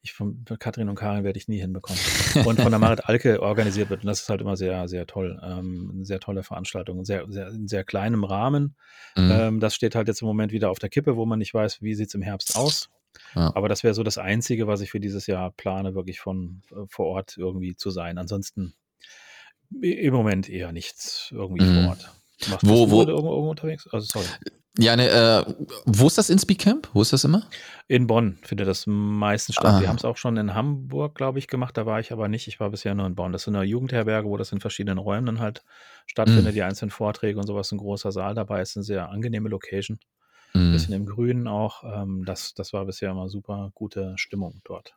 [0.02, 2.00] Ich von Katrin und Karin werde ich nie hinbekommen.
[2.44, 4.02] Und von der Marit Alke organisiert wird.
[4.02, 5.40] Und das ist halt immer sehr, sehr toll.
[5.42, 7.04] Ähm, eine sehr tolle Veranstaltung.
[7.04, 8.76] Sehr, sehr, in sehr kleinem Rahmen.
[9.16, 9.30] Mhm.
[9.32, 11.82] Ähm, das steht halt jetzt im Moment wieder auf der Kippe, wo man nicht weiß,
[11.82, 12.90] wie sieht es im Herbst aus.
[13.34, 13.50] Ja.
[13.54, 16.86] Aber das wäre so das Einzige, was ich für dieses Jahr plane, wirklich von äh,
[16.86, 18.18] vor Ort irgendwie zu sein.
[18.18, 18.74] Ansonsten
[19.80, 21.74] im Moment eher nichts irgendwie mhm.
[21.74, 22.12] vor Ort.
[22.48, 23.88] Machst wo, wo, irgendwo, irgendwo unterwegs?
[23.92, 24.26] Also, sorry.
[24.79, 26.88] Ja, ne, äh, wo ist das Inspi Camp?
[26.92, 27.42] Wo ist das immer?
[27.88, 29.74] In Bonn findet das meistens statt.
[29.74, 29.81] Ah.
[29.81, 31.76] Wir haben es auch schon in Hamburg, glaube ich, gemacht.
[31.76, 32.46] Da war ich aber nicht.
[32.46, 33.33] Ich war bisher nur in Bonn.
[33.33, 35.64] Das ist eine Jugendherberge, wo das in verschiedenen Räumen dann halt
[36.07, 36.55] stattfindet, mhm.
[36.55, 37.72] die einzelnen Vorträge und sowas.
[37.72, 39.98] Ein großer Saal dabei ist eine sehr angenehme Location.
[40.54, 40.72] Ein mhm.
[40.72, 41.84] bisschen im Grünen auch.
[41.84, 44.94] Ähm, das, das war bisher immer super gute Stimmung dort.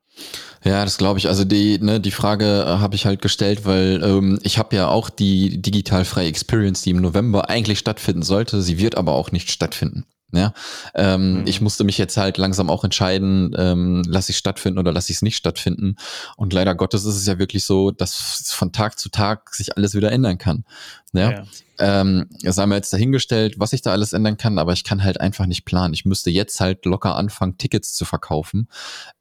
[0.64, 1.28] Ja, das glaube ich.
[1.28, 4.88] Also die, ne, die Frage äh, habe ich halt gestellt, weil ähm, ich habe ja
[4.88, 8.62] auch die digital freie Experience, die im November eigentlich stattfinden sollte.
[8.62, 10.06] Sie wird aber auch nicht stattfinden.
[10.36, 10.54] Ja,
[10.96, 11.48] ähm, mhm.
[11.48, 15.18] ich musste mich jetzt halt langsam auch entscheiden, ähm, lasse ich stattfinden oder lasse ich
[15.18, 15.96] es nicht stattfinden.
[16.38, 19.94] Und leider Gottes ist es ja wirklich so, dass von Tag zu Tag sich alles
[19.94, 20.66] wieder ändern kann.
[21.14, 21.44] Ja, ja.
[21.78, 25.22] Ähm, haben wir jetzt dahingestellt, was ich da alles ändern kann, aber ich kann halt
[25.22, 25.94] einfach nicht planen.
[25.94, 28.68] Ich müsste jetzt halt locker anfangen, Tickets zu verkaufen.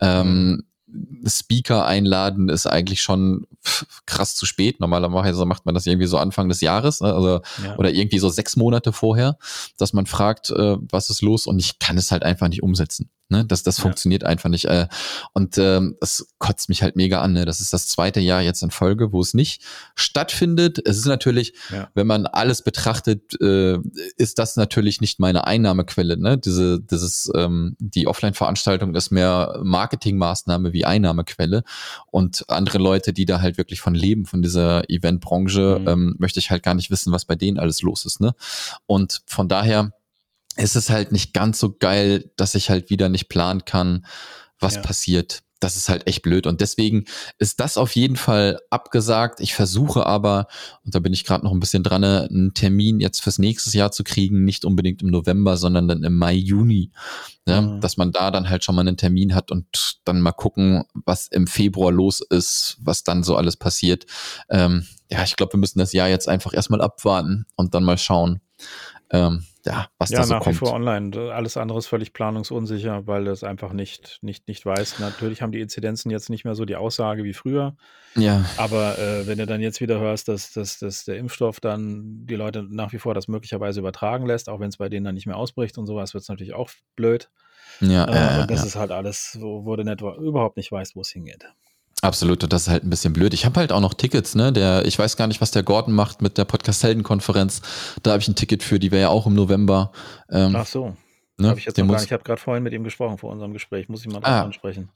[0.00, 0.64] Ähm, mhm.
[1.26, 3.46] Speaker einladen ist eigentlich schon
[4.06, 4.80] krass zu spät.
[4.80, 7.12] Normalerweise macht man das irgendwie so Anfang des Jahres, ne?
[7.12, 7.76] also ja.
[7.76, 9.36] oder irgendwie so sechs Monate vorher,
[9.78, 13.10] dass man fragt, äh, was ist los und ich kann es halt einfach nicht umsetzen.
[13.28, 13.44] Ne?
[13.44, 13.82] Das, das ja.
[13.82, 14.66] funktioniert einfach nicht.
[14.66, 14.86] Äh,
[15.32, 17.32] und ähm, es kotzt mich halt mega an.
[17.32, 17.44] Ne?
[17.44, 19.62] Das ist das zweite Jahr jetzt in Folge, wo es nicht
[19.94, 20.80] stattfindet.
[20.86, 21.88] Es ist natürlich, ja.
[21.94, 23.78] wenn man alles betrachtet, äh,
[24.16, 26.16] ist das natürlich nicht meine Einnahmequelle.
[26.16, 26.38] Ne?
[26.38, 31.64] Diese, dieses, ähm, die Offline-Veranstaltung ist mehr Marketingmaßnahme wie Einnahmequelle.
[32.10, 35.88] Und andere Leute, die da halt wirklich von leben, von dieser Eventbranche, mhm.
[35.88, 38.20] ähm, möchte ich halt gar nicht wissen, was bei denen alles los ist.
[38.20, 38.34] Ne?
[38.86, 39.92] Und von daher
[40.56, 44.06] ist es halt nicht ganz so geil, dass ich halt wieder nicht planen kann,
[44.58, 44.82] was ja.
[44.82, 45.42] passiert.
[45.60, 46.48] Das ist halt echt blöd.
[46.48, 47.04] Und deswegen
[47.38, 49.38] ist das auf jeden Fall abgesagt.
[49.38, 50.48] Ich versuche aber,
[50.84, 53.92] und da bin ich gerade noch ein bisschen dran, einen Termin jetzt fürs nächste Jahr
[53.92, 56.90] zu kriegen, nicht unbedingt im November, sondern dann im Mai, Juni.
[57.46, 57.80] Ja, mhm.
[57.80, 61.28] Dass man da dann halt schon mal einen Termin hat und dann mal gucken, was
[61.28, 64.04] im Februar los ist, was dann so alles passiert.
[64.48, 67.98] Ähm, ja, ich glaube, wir müssen das Jahr jetzt einfach erstmal abwarten und dann mal
[67.98, 68.40] schauen,
[69.12, 70.56] ähm, ja, was ja, da so nach kommt.
[70.56, 71.32] wie vor online.
[71.32, 74.98] Alles andere ist völlig planungsunsicher, weil das einfach nicht, nicht, nicht weiß.
[74.98, 77.76] Natürlich haben die Inzidenzen jetzt nicht mehr so die Aussage wie früher.
[78.16, 78.44] Ja.
[78.56, 82.36] Aber äh, wenn du dann jetzt wieder hörst, dass, dass, dass der Impfstoff dann die
[82.36, 85.26] Leute nach wie vor das möglicherweise übertragen lässt, auch wenn es bei denen dann nicht
[85.26, 87.30] mehr ausbricht und sowas, wird es natürlich auch blöd.
[87.80, 88.66] Ja, äh, und das ja.
[88.66, 91.46] ist halt alles, wo, wo du nicht, überhaupt nicht weißt, wo es hingeht.
[92.02, 93.32] Absolut, und das ist halt ein bisschen blöd.
[93.32, 94.52] Ich habe halt auch noch Tickets, ne?
[94.52, 97.62] Der, ich weiß gar nicht, was der Gordon macht mit der Podcast-Helden-Konferenz.
[98.02, 99.92] Da habe ich ein Ticket für, die wäre ja auch im November.
[100.28, 100.96] Ähm, Ach so.
[101.38, 101.50] Ne?
[101.50, 102.04] Hab ich jetzt noch nicht.
[102.04, 103.88] Ich habe gerade vorhin mit ihm gesprochen vor unserem Gespräch.
[103.88, 104.88] Muss ich mal ah, ansprechen.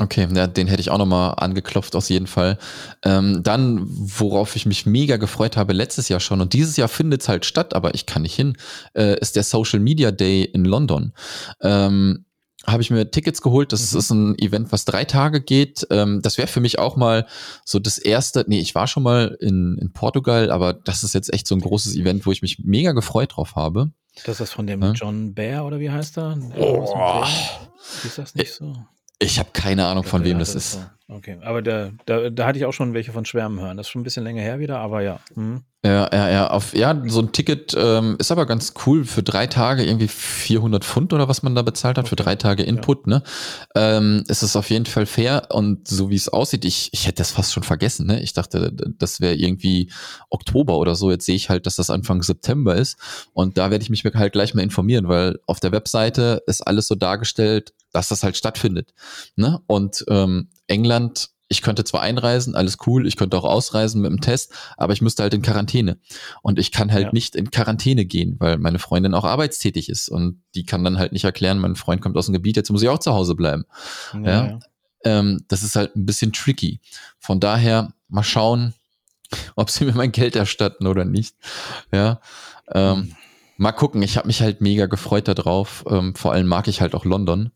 [0.00, 2.58] Okay, ja, den hätte ich auch nochmal angeklopft, aus jeden Fall.
[3.04, 7.22] Ähm, dann, worauf ich mich mega gefreut habe, letztes Jahr schon, und dieses Jahr findet
[7.22, 8.56] es halt statt, aber ich kann nicht hin,
[8.94, 11.12] äh, ist der Social Media Day in London.
[11.60, 12.24] Ähm,
[12.66, 13.72] habe ich mir Tickets geholt.
[13.72, 13.98] Das mhm.
[13.98, 15.86] ist ein Event, was drei Tage geht.
[15.90, 17.26] Ähm, das wäre für mich auch mal
[17.64, 18.44] so das erste.
[18.46, 21.60] Nee, ich war schon mal in, in Portugal, aber das ist jetzt echt so ein
[21.60, 23.90] großes Event, wo ich mich mega gefreut drauf habe.
[24.24, 24.92] Das ist von dem ja?
[24.92, 26.38] John Bear oder wie heißt er?
[26.58, 27.24] Oh.
[28.04, 28.76] Ist das nicht so?
[29.22, 30.80] Ich habe keine Ahnung, von wem das ist.
[31.08, 33.76] Okay, aber da, da, da hatte ich auch schon welche von Schwärmen hören.
[33.76, 35.20] Das ist schon ein bisschen länger her wieder, aber ja.
[35.34, 35.62] Mhm.
[35.84, 36.50] Ja, ja, ja.
[36.50, 39.04] Auf, ja, so ein Ticket ähm, ist aber ganz cool.
[39.04, 42.10] Für drei Tage irgendwie 400 Pfund oder was man da bezahlt hat, okay.
[42.10, 43.14] für drei Tage Input, ja.
[43.14, 43.22] ne?
[43.74, 47.16] Ähm, ist es auf jeden Fall fair und so wie es aussieht, ich, ich hätte
[47.16, 48.22] das fast schon vergessen, ne?
[48.22, 49.90] Ich dachte, das wäre irgendwie
[50.30, 51.10] Oktober oder so.
[51.10, 52.96] Jetzt sehe ich halt, dass das Anfang September ist
[53.32, 56.86] und da werde ich mich halt gleich mal informieren, weil auf der Webseite ist alles
[56.86, 58.94] so dargestellt, dass das halt stattfindet,
[59.36, 59.60] ne?
[59.66, 64.22] Und ähm, England ich könnte zwar einreisen, alles cool, ich könnte auch ausreisen mit dem
[64.22, 65.98] Test, aber ich müsste halt in Quarantäne.
[66.40, 67.12] Und ich kann halt ja.
[67.12, 71.12] nicht in Quarantäne gehen, weil meine Freundin auch arbeitstätig ist und die kann dann halt
[71.12, 73.64] nicht erklären, mein Freund kommt aus dem Gebiet, jetzt muss ich auch zu Hause bleiben.
[74.14, 74.46] Ja.
[74.46, 74.58] ja.
[75.04, 76.80] Ähm, das ist halt ein bisschen tricky.
[77.18, 78.72] Von daher mal schauen,
[79.54, 81.36] ob sie mir mein Geld erstatten oder nicht.
[81.92, 82.22] Ja.
[82.72, 83.16] Ähm, mhm.
[83.62, 85.84] Mal gucken, ich habe mich halt mega gefreut darauf.
[85.88, 87.52] Ähm, vor allem mag ich halt auch London.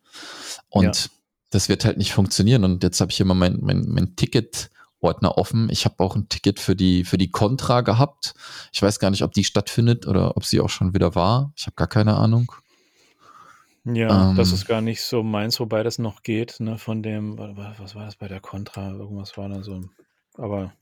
[0.69, 1.11] Und ja
[1.51, 2.64] das wird halt nicht funktionieren.
[2.64, 5.69] Und jetzt habe ich immer mein, mein, mein Ticket-Ordner offen.
[5.71, 8.35] Ich habe auch ein Ticket für die, für die Contra gehabt.
[8.73, 11.53] Ich weiß gar nicht, ob die stattfindet oder ob sie auch schon wieder war.
[11.57, 12.53] Ich habe gar keine Ahnung.
[13.85, 17.38] Ja, ähm, das ist gar nicht so meins, wobei das noch geht, ne, von dem,
[17.38, 18.90] was war das bei der Contra?
[18.90, 19.81] Irgendwas war da so,
[20.37, 20.73] aber.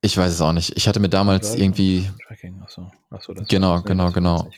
[0.00, 0.76] Ich weiß es auch nicht.
[0.76, 2.08] Ich hatte mir damals irgendwie.
[2.26, 2.90] Tracking, achso.
[3.10, 4.48] Achso, genau, genau, genau.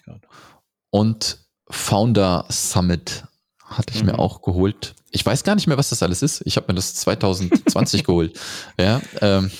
[0.90, 3.24] Und Founder Summit
[3.64, 4.11] hatte ich mhm.
[4.11, 4.94] mir auch geholt.
[5.11, 6.42] Ich weiß gar nicht mehr, was das alles ist.
[6.44, 8.38] Ich habe mir das 2020 geholt.
[8.79, 9.50] Ja, ähm,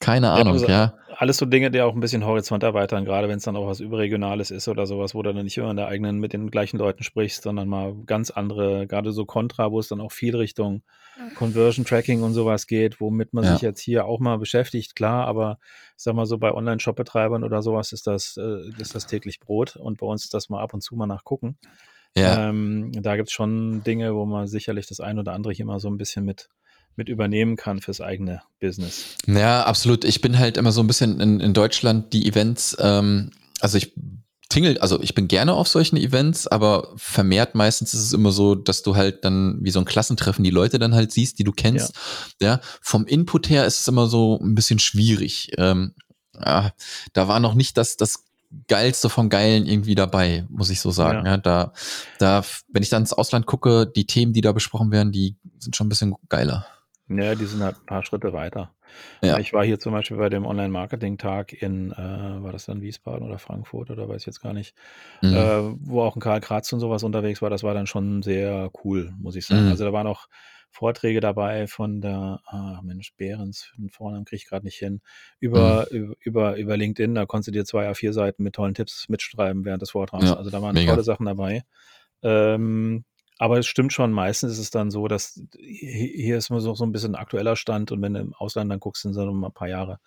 [0.00, 0.94] keine Ahnung, ja, also ja.
[1.16, 3.80] Alles so Dinge, die auch ein bisschen Horizont erweitern, gerade wenn es dann auch was
[3.80, 6.76] Überregionales ist oder sowas, wo du dann nicht immer in der eigenen, mit den gleichen
[6.76, 10.82] Leuten sprichst, sondern mal ganz andere, gerade so Contra, wo es dann auch viel Richtung
[11.36, 13.52] Conversion Tracking und sowas geht, womit man ja.
[13.52, 15.58] sich jetzt hier auch mal beschäftigt, klar, aber
[15.96, 19.76] ich sag mal so bei Online-Shop-Betreibern oder sowas ist das, äh, ist das täglich Brot
[19.76, 21.56] und bei uns ist das mal ab und zu mal nachgucken.
[22.16, 22.48] Ja.
[22.48, 25.80] Ähm, da gibt es schon Dinge, wo man sicherlich das ein oder andere hier mal
[25.80, 26.48] so ein bisschen mit,
[26.96, 29.16] mit übernehmen kann fürs eigene Business.
[29.26, 30.04] Ja, absolut.
[30.04, 33.94] Ich bin halt immer so ein bisschen in, in Deutschland die Events, ähm, also ich
[34.48, 38.54] tingel, also ich bin gerne auf solchen Events, aber vermehrt meistens ist es immer so,
[38.54, 41.52] dass du halt dann wie so ein Klassentreffen die Leute dann halt siehst, die du
[41.52, 41.94] kennst.
[42.40, 45.52] Ja, ja vom Input her ist es immer so ein bisschen schwierig.
[45.58, 45.94] Ähm,
[46.34, 46.72] ja,
[47.12, 48.24] da war noch nicht das, das
[48.68, 51.26] Geilste vom Geilen irgendwie dabei, muss ich so sagen.
[51.26, 51.32] Ja.
[51.32, 51.36] ja.
[51.38, 51.72] da,
[52.18, 55.76] da, wenn ich dann ins Ausland gucke, die Themen, die da besprochen werden, die sind
[55.76, 56.66] schon ein bisschen geiler.
[57.08, 58.74] Ja, die sind halt ein paar Schritte weiter.
[59.22, 59.38] Ja.
[59.38, 63.38] Ich war hier zum Beispiel bei dem Online-Marketing-Tag in, äh, war das dann Wiesbaden oder
[63.38, 64.74] Frankfurt oder weiß ich jetzt gar nicht,
[65.20, 65.34] mhm.
[65.34, 67.50] äh, wo auch ein Karl Kratz und sowas unterwegs war.
[67.50, 69.64] Das war dann schon sehr cool, muss ich sagen.
[69.64, 69.70] Mhm.
[69.70, 70.28] Also da waren auch
[70.70, 75.02] Vorträge dabei von der, ah, Mensch, Behrens, den Vornamen kriege ich gerade nicht hin,
[75.38, 76.14] über, mhm.
[76.20, 77.14] über, über LinkedIn.
[77.14, 80.24] Da konntest du dir zwei A4-Seiten mit tollen Tipps mitschreiben während des Vortrags.
[80.24, 80.92] Ja, also da waren mega.
[80.92, 81.64] tolle Sachen dabei.
[82.22, 83.04] Ähm,
[83.38, 86.84] aber es stimmt schon, meistens ist es dann so, dass hier ist immer so, so
[86.84, 89.48] ein bisschen aktueller Stand und wenn du im Ausland dann guckst, sind es dann noch
[89.48, 89.98] ein paar Jahre,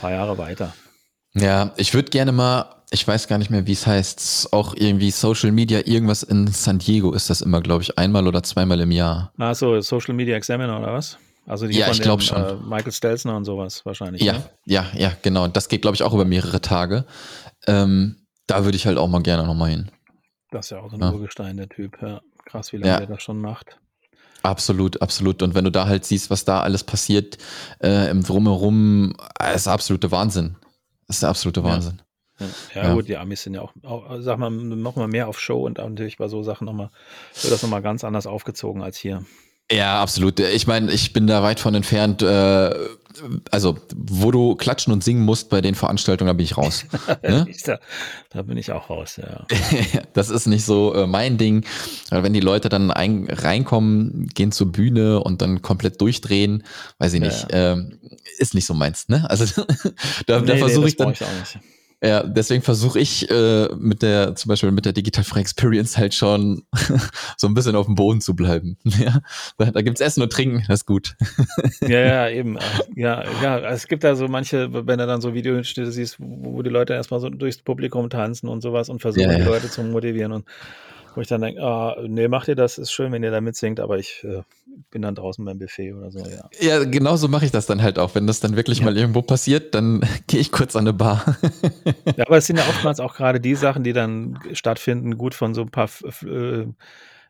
[0.00, 0.74] paar Jahre weiter.
[1.34, 5.10] Ja, ich würde gerne mal, ich weiß gar nicht mehr, wie es heißt, auch irgendwie
[5.10, 8.90] Social Media, irgendwas in San Diego ist das immer, glaube ich, einmal oder zweimal im
[8.90, 9.32] Jahr.
[9.38, 11.18] Ach so, Social Media Examiner oder was?
[11.46, 12.42] Also die ja, ich glaube schon.
[12.42, 14.22] Äh, Michael Stelzner und sowas wahrscheinlich.
[14.22, 14.50] Ja, ne?
[14.66, 15.48] ja, ja, genau.
[15.48, 17.06] Das geht, glaube ich, auch über mehrere Tage.
[17.66, 19.90] Ähm, da würde ich halt auch mal gerne nochmal hin.
[20.50, 21.12] Das ist ja auch so ein ja.
[21.12, 21.96] Urgestein, der Typ.
[22.02, 22.98] Ja, krass, wie lange ja.
[22.98, 23.78] der das schon macht.
[24.42, 25.42] Absolut, absolut.
[25.42, 27.38] Und wenn du da halt siehst, was da alles passiert
[27.82, 30.56] äh, im Drumherum, äh, ist absolute Wahnsinn.
[31.06, 31.98] Das ist der absolute Wahnsinn.
[31.98, 32.04] Ja.
[32.72, 35.40] Ja, ja, gut, die Amis sind ja auch, auch sag mal, noch mal mehr auf
[35.40, 36.90] Show und natürlich bei so Sachen nochmal,
[37.42, 39.24] wird das nochmal ganz anders aufgezogen als hier.
[39.70, 40.40] Ja, absolut.
[40.40, 42.22] Ich meine, ich bin da weit von entfernt.
[42.22, 42.74] Äh,
[43.50, 46.84] also, wo du klatschen und singen musst bei den Veranstaltungen, da bin ich raus.
[47.22, 47.46] ne?
[47.64, 47.78] da,
[48.30, 49.46] da, bin ich auch raus, ja.
[50.12, 51.64] das ist nicht so äh, mein Ding.
[52.10, 56.64] Wenn die Leute dann ein, reinkommen, gehen zur Bühne und dann komplett durchdrehen,
[56.98, 57.72] weiß ich nicht, ja, ja.
[57.72, 57.98] Ähm,
[58.38, 59.08] ist nicht so meins.
[59.08, 59.28] Ne?
[59.28, 59.44] Also,
[60.26, 61.12] da, nee, da versuche nee, ich dann.
[61.12, 61.58] Ich
[62.00, 66.14] Ja, deswegen versuche ich äh, mit der, zum Beispiel mit der Digital Free Experience halt
[66.14, 66.62] schon
[67.36, 68.76] so ein bisschen auf dem Boden zu bleiben.
[68.98, 69.20] Ja,
[69.58, 71.14] da, da gibt's Essen und Trinken, das ist gut.
[71.82, 72.58] Ja, ja, eben.
[72.96, 76.70] Ja, ja, es gibt da so manche, wenn du dann so Videoschnitte siehst, wo die
[76.70, 79.38] Leute erstmal so durchs Publikum tanzen und sowas und versuchen, ja, ja.
[79.38, 80.46] die Leute zu motivieren und
[81.18, 83.80] wo ich dann denke, ah, nee, macht ihr das, ist schön, wenn ihr da mitsingt,
[83.80, 84.42] aber ich äh,
[84.92, 86.48] bin dann draußen beim Buffet oder so, ja.
[86.60, 88.14] Ja, genau so mache ich das dann halt auch.
[88.14, 88.84] Wenn das dann wirklich ja.
[88.84, 91.36] mal irgendwo passiert, dann gehe ich kurz an eine Bar.
[92.16, 95.54] ja, aber es sind ja oftmals auch gerade die Sachen, die dann stattfinden, gut von
[95.54, 95.90] so ein paar
[96.24, 96.66] äh,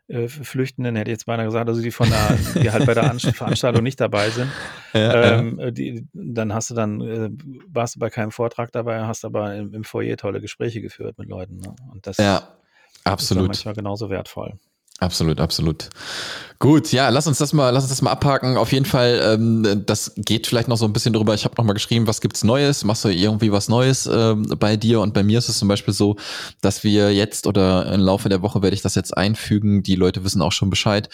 [0.08, 3.04] äh, Flüchtenden, hätte ich jetzt beinahe gesagt, also die von der, die halt bei der
[3.18, 4.50] Veranstaltung nicht dabei sind.
[4.92, 5.72] Ja, ähm.
[5.72, 7.30] Die, dann hast du dann, äh,
[7.68, 11.30] warst du bei keinem Vortrag dabei, hast aber im, im Foyer tolle Gespräche geführt mit
[11.30, 11.56] Leuten.
[11.56, 11.74] Ne?
[11.90, 12.57] Und das, ja,
[13.08, 13.44] Absolut.
[13.44, 14.58] Ist manchmal genauso wertvoll.
[14.98, 15.88] Absolut, absolut.
[16.60, 18.56] Gut, ja, lass uns das mal, lass uns das mal abhaken.
[18.56, 21.32] Auf jeden Fall, ähm, das geht vielleicht noch so ein bisschen drüber.
[21.34, 22.82] Ich habe noch mal geschrieben, was gibt's Neues?
[22.82, 25.00] Machst du irgendwie was Neues ähm, bei dir?
[25.00, 26.16] Und bei mir ist es zum Beispiel so,
[26.60, 29.84] dass wir jetzt oder im Laufe der Woche werde ich das jetzt einfügen.
[29.84, 31.08] Die Leute wissen auch schon Bescheid,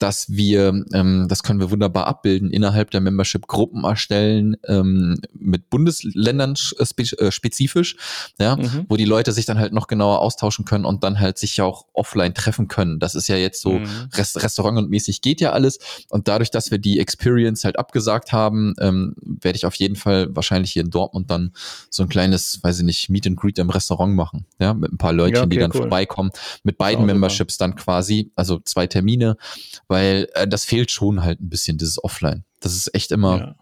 [0.00, 5.70] dass wir, ähm, das können wir wunderbar abbilden, innerhalb der Membership Gruppen erstellen ähm, mit
[5.70, 7.96] Bundesländern spe äh, spezifisch,
[8.40, 8.86] ja, mhm.
[8.88, 11.64] wo die Leute sich dann halt noch genauer austauschen können und dann halt sich ja
[11.64, 12.98] auch offline treffen können.
[12.98, 14.08] Das ist ja jetzt so mhm.
[14.14, 15.78] Rest Restaurant und mäßig geht ja alles.
[16.08, 20.34] Und dadurch, dass wir die Experience halt abgesagt haben, ähm, werde ich auf jeden Fall
[20.34, 21.52] wahrscheinlich hier in Dortmund dann
[21.90, 24.46] so ein kleines, weiß ich nicht, Meet and Greet im Restaurant machen.
[24.58, 25.82] Ja, mit ein paar Leutchen, ja, okay, die dann cool.
[25.82, 26.30] vorbeikommen.
[26.62, 27.68] Mit beiden Memberships super.
[27.68, 29.36] dann quasi, also zwei Termine,
[29.86, 32.44] weil äh, das fehlt schon halt ein bisschen, dieses Offline.
[32.60, 33.56] Das ist echt immer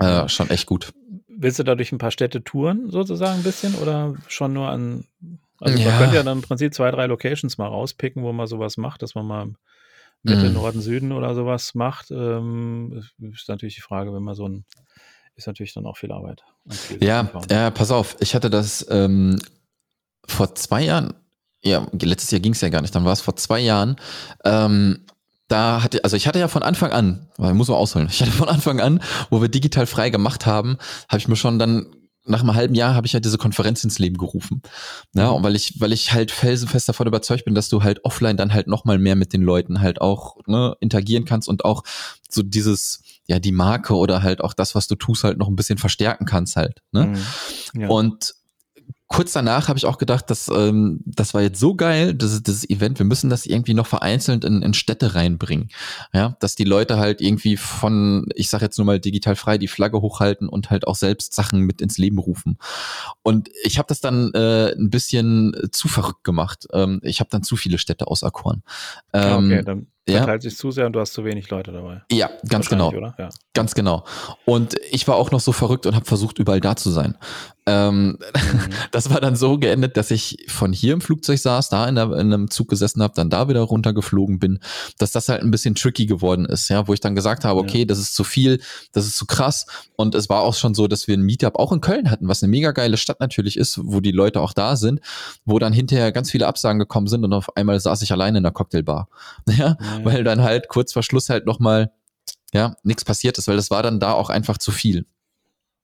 [0.00, 0.24] ja.
[0.24, 0.92] äh, schon echt gut.
[1.28, 5.04] Willst du dadurch ein paar Städte touren, sozusagen ein bisschen, oder schon nur an
[5.60, 5.90] also ja.
[5.90, 9.02] man könnte ja dann im Prinzip zwei, drei Locations mal rauspicken, wo man sowas macht,
[9.02, 9.52] dass man mal
[10.22, 10.54] Mitte, mhm.
[10.54, 12.10] Norden, Süden oder sowas macht.
[12.10, 14.64] Ähm, ist natürlich die Frage, wenn man so ein,
[15.36, 16.42] ist natürlich dann auch viel Arbeit.
[16.68, 19.38] Viel ja, ja, pass auf, ich hatte das ähm,
[20.26, 21.14] vor zwei Jahren,
[21.62, 23.96] ja, letztes Jahr ging es ja gar nicht, dann war es vor zwei Jahren,
[24.44, 25.04] ähm,
[25.48, 28.48] da hatte, also ich hatte ja von Anfang an, muss man ausholen, ich hatte von
[28.48, 31.86] Anfang an, wo wir digital frei gemacht haben, habe ich mir schon dann
[32.30, 34.62] nach einem halben Jahr habe ich halt diese Konferenz ins Leben gerufen.
[35.14, 35.36] Ja, mhm.
[35.36, 38.54] und weil ich, weil ich halt felsenfest davon überzeugt bin, dass du halt offline dann
[38.54, 41.82] halt nochmal mehr mit den Leuten halt auch ne, interagieren kannst und auch
[42.28, 45.56] so dieses, ja, die Marke oder halt auch das, was du tust, halt noch ein
[45.56, 46.80] bisschen verstärken kannst halt.
[46.92, 47.06] Ne?
[47.74, 47.80] Mhm.
[47.80, 47.88] Ja.
[47.88, 48.34] Und
[49.10, 52.68] kurz danach habe ich auch gedacht, dass ähm, das war jetzt so geil, das, das
[52.70, 55.68] Event, wir müssen das irgendwie noch vereinzelt in, in Städte reinbringen.
[56.12, 59.66] Ja, dass die Leute halt irgendwie von, ich sage jetzt nur mal digital frei, die
[59.66, 62.56] Flagge hochhalten und halt auch selbst Sachen mit ins Leben rufen.
[63.22, 66.68] Und ich habe das dann äh, ein bisschen zu verrückt gemacht.
[66.72, 68.62] Ähm, ich habe dann zu viele Städte auserkoren.
[69.12, 69.86] Ähm, okay, dann
[70.18, 70.50] verteilt ja.
[70.50, 72.02] sich zu sehr und du hast zu wenig Leute dabei.
[72.10, 72.92] Ja, ganz genau.
[72.92, 73.30] Ja.
[73.54, 74.04] Ganz genau.
[74.44, 77.16] Und ich war auch noch so verrückt und habe versucht, überall da zu sein.
[77.66, 78.18] Ähm, mhm.
[78.90, 82.12] Das war dann so geendet, dass ich von hier im Flugzeug saß, da in, der,
[82.12, 84.58] in einem Zug gesessen habe, dann da wieder runtergeflogen bin,
[84.98, 87.80] dass das halt ein bisschen tricky geworden ist, ja, wo ich dann gesagt habe, okay,
[87.80, 87.84] ja.
[87.84, 88.60] das ist zu viel,
[88.92, 89.66] das ist zu krass.
[89.96, 92.42] Und es war auch schon so, dass wir ein Meetup auch in Köln hatten, was
[92.42, 95.00] eine mega geile Stadt natürlich ist, wo die Leute auch da sind,
[95.44, 98.44] wo dann hinterher ganz viele Absagen gekommen sind und auf einmal saß ich alleine in
[98.44, 99.08] der Cocktailbar.
[99.60, 100.04] Ja, ja.
[100.12, 101.92] weil dann halt kurz vor Schluss halt nochmal
[102.52, 105.06] ja, nichts passiert ist, weil das war dann da auch einfach zu viel.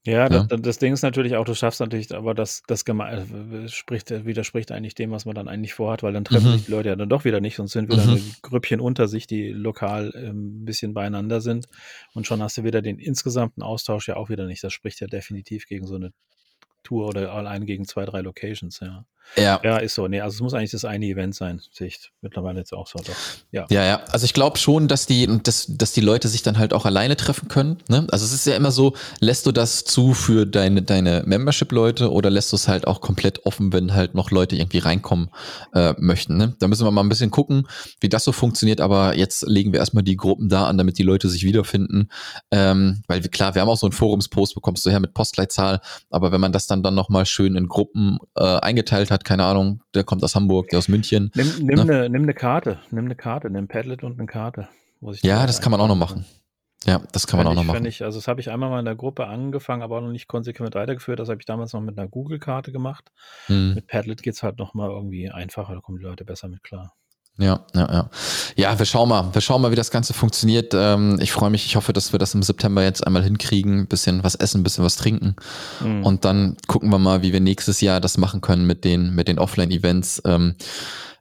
[0.07, 0.29] Ja, ja.
[0.29, 4.71] Das, das, Ding ist natürlich auch, du schaffst natürlich, aber das, das äh, spricht, widerspricht
[4.71, 6.53] eigentlich dem, was man dann eigentlich vorhat, weil dann treffen mhm.
[6.53, 8.13] sich die Leute ja dann doch wieder nicht, sonst sind wieder mhm.
[8.13, 11.67] ein Grüppchen unter sich, die lokal ähm, ein bisschen beieinander sind.
[12.13, 14.63] Und schon hast du wieder den insgesamten Austausch ja auch wieder nicht.
[14.63, 16.13] Das spricht ja definitiv gegen so eine
[16.83, 19.05] Tour oder allein gegen zwei, drei Locations, ja.
[19.35, 19.59] Ja.
[19.63, 20.07] Ja, ist so.
[20.07, 22.99] Nee, also es muss eigentlich das eine Event sein, sehe ich mittlerweile jetzt auch so.
[22.99, 23.15] Doch.
[23.51, 23.65] Ja.
[23.69, 24.01] ja, ja.
[24.11, 27.15] Also ich glaube schon, dass die, dass, dass die Leute sich dann halt auch alleine
[27.15, 27.77] treffen können.
[27.87, 28.07] Ne?
[28.11, 32.29] Also es ist ja immer so, lässt du das zu für deine, deine Membership-Leute oder
[32.29, 35.29] lässt du es halt auch komplett offen, wenn halt noch Leute irgendwie reinkommen
[35.73, 36.37] äh, möchten.
[36.37, 36.55] Ne?
[36.59, 37.67] Da müssen wir mal ein bisschen gucken,
[37.99, 41.03] wie das so funktioniert, aber jetzt legen wir erstmal die Gruppen da an, damit die
[41.03, 42.09] Leute sich wiederfinden.
[42.51, 45.81] Ähm, weil wir, klar, wir haben auch so einen Forumspost, bekommst du her mit Postleitzahl,
[46.09, 49.43] aber wenn man das dann, dann nochmal schön in Gruppen äh, eingeteilt hat, hat, keine
[49.43, 51.31] Ahnung, der kommt aus Hamburg, der aus München.
[51.35, 51.81] Nimm, nimm, ne?
[51.81, 54.67] eine, nimm eine Karte, nimm eine Karte, nimm ein Padlet und eine Karte.
[55.21, 56.25] ja, das kann man auch noch machen.
[56.85, 57.85] Ja, das kann man auch noch machen.
[57.85, 60.27] Ich, also das habe ich einmal mal in der Gruppe angefangen, aber auch noch nicht
[60.27, 61.19] konsequent weitergeführt.
[61.19, 63.11] Das habe ich damals noch mit einer Google-Karte gemacht.
[63.47, 63.73] Hm.
[63.73, 66.63] Mit Padlet geht es halt noch mal irgendwie einfacher, da kommen die Leute besser mit
[66.63, 66.93] klar.
[67.39, 68.09] Ja, ja, ja.
[68.55, 69.29] Ja, wir schauen mal.
[69.33, 70.73] Wir schauen mal, wie das Ganze funktioniert.
[70.73, 71.65] Ähm, ich freue mich.
[71.65, 73.81] Ich hoffe, dass wir das im September jetzt einmal hinkriegen.
[73.81, 75.35] Ein bisschen was essen, ein bisschen was trinken.
[75.79, 76.03] Mhm.
[76.03, 79.27] Und dann gucken wir mal, wie wir nächstes Jahr das machen können mit den, mit
[79.27, 80.23] den Offline-Events.
[80.25, 80.55] Ähm,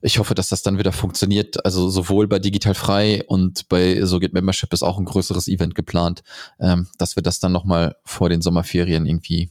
[0.00, 1.64] ich hoffe, dass das dann wieder funktioniert.
[1.64, 5.74] Also sowohl bei Digital Frei und bei So geht Membership ist auch ein größeres Event
[5.74, 6.22] geplant,
[6.60, 9.50] ähm, dass wir das dann nochmal vor den Sommerferien irgendwie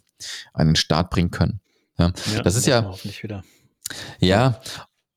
[0.54, 1.60] an den Start bringen können.
[2.00, 2.86] Ja, ja das ist ja.
[2.86, 3.44] Hoffentlich wieder.
[4.20, 4.60] Ja,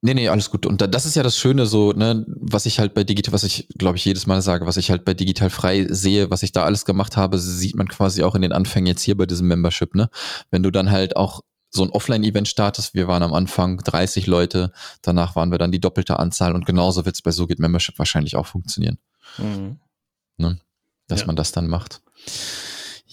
[0.01, 0.65] Nee, nee, alles gut.
[0.65, 3.69] Und das ist ja das Schöne, so, ne, was ich halt bei Digital, was ich,
[3.77, 6.65] glaube ich, jedes Mal sage, was ich halt bei Digital frei sehe, was ich da
[6.65, 9.97] alles gemacht habe, sieht man quasi auch in den Anfängen jetzt hier bei diesem Membership,
[9.97, 10.09] ne?
[10.53, 11.41] Wenn du dann halt auch
[11.71, 14.73] so ein Offline-Event startest, wir waren am Anfang 30 Leute,
[15.03, 17.99] danach waren wir dann die doppelte Anzahl und genauso wird es bei So geht Membership
[17.99, 18.99] wahrscheinlich auch funktionieren.
[19.37, 19.81] Mhm.
[20.37, 20.61] Ne?
[21.09, 21.27] Dass ja.
[21.27, 22.03] man das dann macht.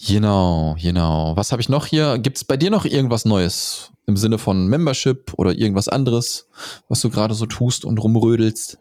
[0.06, 1.36] Genau, genau.
[1.36, 2.18] Was habe ich noch hier?
[2.18, 6.48] Gibt es bei dir noch irgendwas Neues im Sinne von Membership oder irgendwas anderes,
[6.88, 8.78] was du gerade so tust und rumrödelst?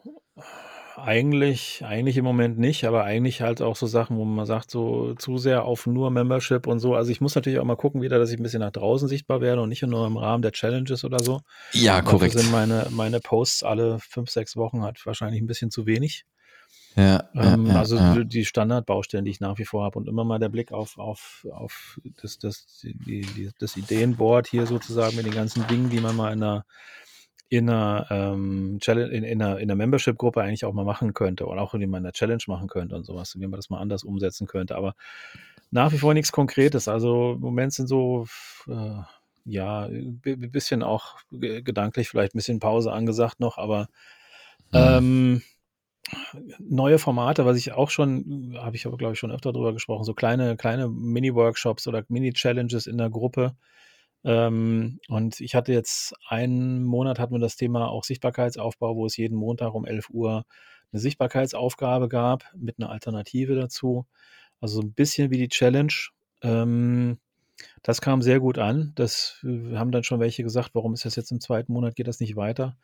[0.98, 5.14] Eigentlich, eigentlich im Moment nicht, aber eigentlich halt auch so Sachen, wo man sagt, so
[5.16, 6.96] zu sehr auf nur Membership und so.
[6.96, 9.40] Also ich muss natürlich auch mal gucken wieder, dass ich ein bisschen nach draußen sichtbar
[9.40, 11.42] werde und nicht nur im Rahmen der Challenges oder so.
[11.74, 12.34] Ja, korrekt.
[12.34, 16.26] Dafür sind meine, meine Posts alle fünf, sechs Wochen halt wahrscheinlich ein bisschen zu wenig.
[16.96, 18.24] Ja, ähm, ja, also ja.
[18.24, 21.46] die Standardbaustellen, die ich nach wie vor habe und immer mal der Blick auf, auf,
[21.52, 26.16] auf das, das, die, die, das Ideenboard hier sozusagen mit den ganzen Dingen, die man
[26.16, 26.66] mal in einer
[27.48, 31.46] in einer, ähm, Challenge, in, in einer, in einer Membership-Gruppe eigentlich auch mal machen könnte
[31.46, 34.48] oder auch in einer Challenge machen könnte und sowas, wie man das mal anders umsetzen
[34.48, 34.76] könnte.
[34.76, 34.96] Aber
[35.72, 36.88] nach wie vor nichts Konkretes.
[36.88, 38.26] Also im Moment sind so,
[38.68, 39.02] äh,
[39.46, 43.90] ja, ein bisschen auch gedanklich vielleicht ein bisschen Pause angesagt noch, aber
[44.72, 44.80] mhm.
[44.80, 45.42] ähm,
[46.60, 50.04] neue Formate, was ich auch schon, habe ich aber glaube ich schon öfter drüber gesprochen,
[50.04, 53.56] so kleine, kleine Mini-Workshops oder Mini-Challenges in der Gruppe.
[54.24, 59.18] Ähm, und ich hatte jetzt einen Monat hatten wir das Thema auch Sichtbarkeitsaufbau, wo es
[59.18, 60.46] jeden Montag um 11 Uhr
[60.92, 64.06] eine Sichtbarkeitsaufgabe gab mit einer Alternative dazu.
[64.62, 65.94] Also ein bisschen wie die Challenge.
[66.42, 67.20] Ähm,
[67.84, 68.92] das kam sehr gut an.
[68.96, 72.08] Das äh, haben dann schon welche gesagt, warum ist das jetzt im zweiten Monat, geht
[72.08, 72.78] das nicht weiter?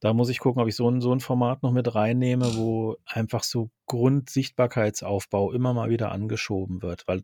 [0.00, 2.96] Da muss ich gucken, ob ich so ein, so ein Format noch mit reinnehme, wo
[3.06, 7.22] einfach so Grundsichtbarkeitsaufbau immer mal wieder angeschoben wird, weil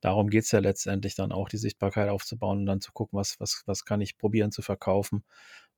[0.00, 3.40] darum geht es ja letztendlich dann auch, die Sichtbarkeit aufzubauen und dann zu gucken, was,
[3.40, 5.24] was, was kann ich probieren zu verkaufen,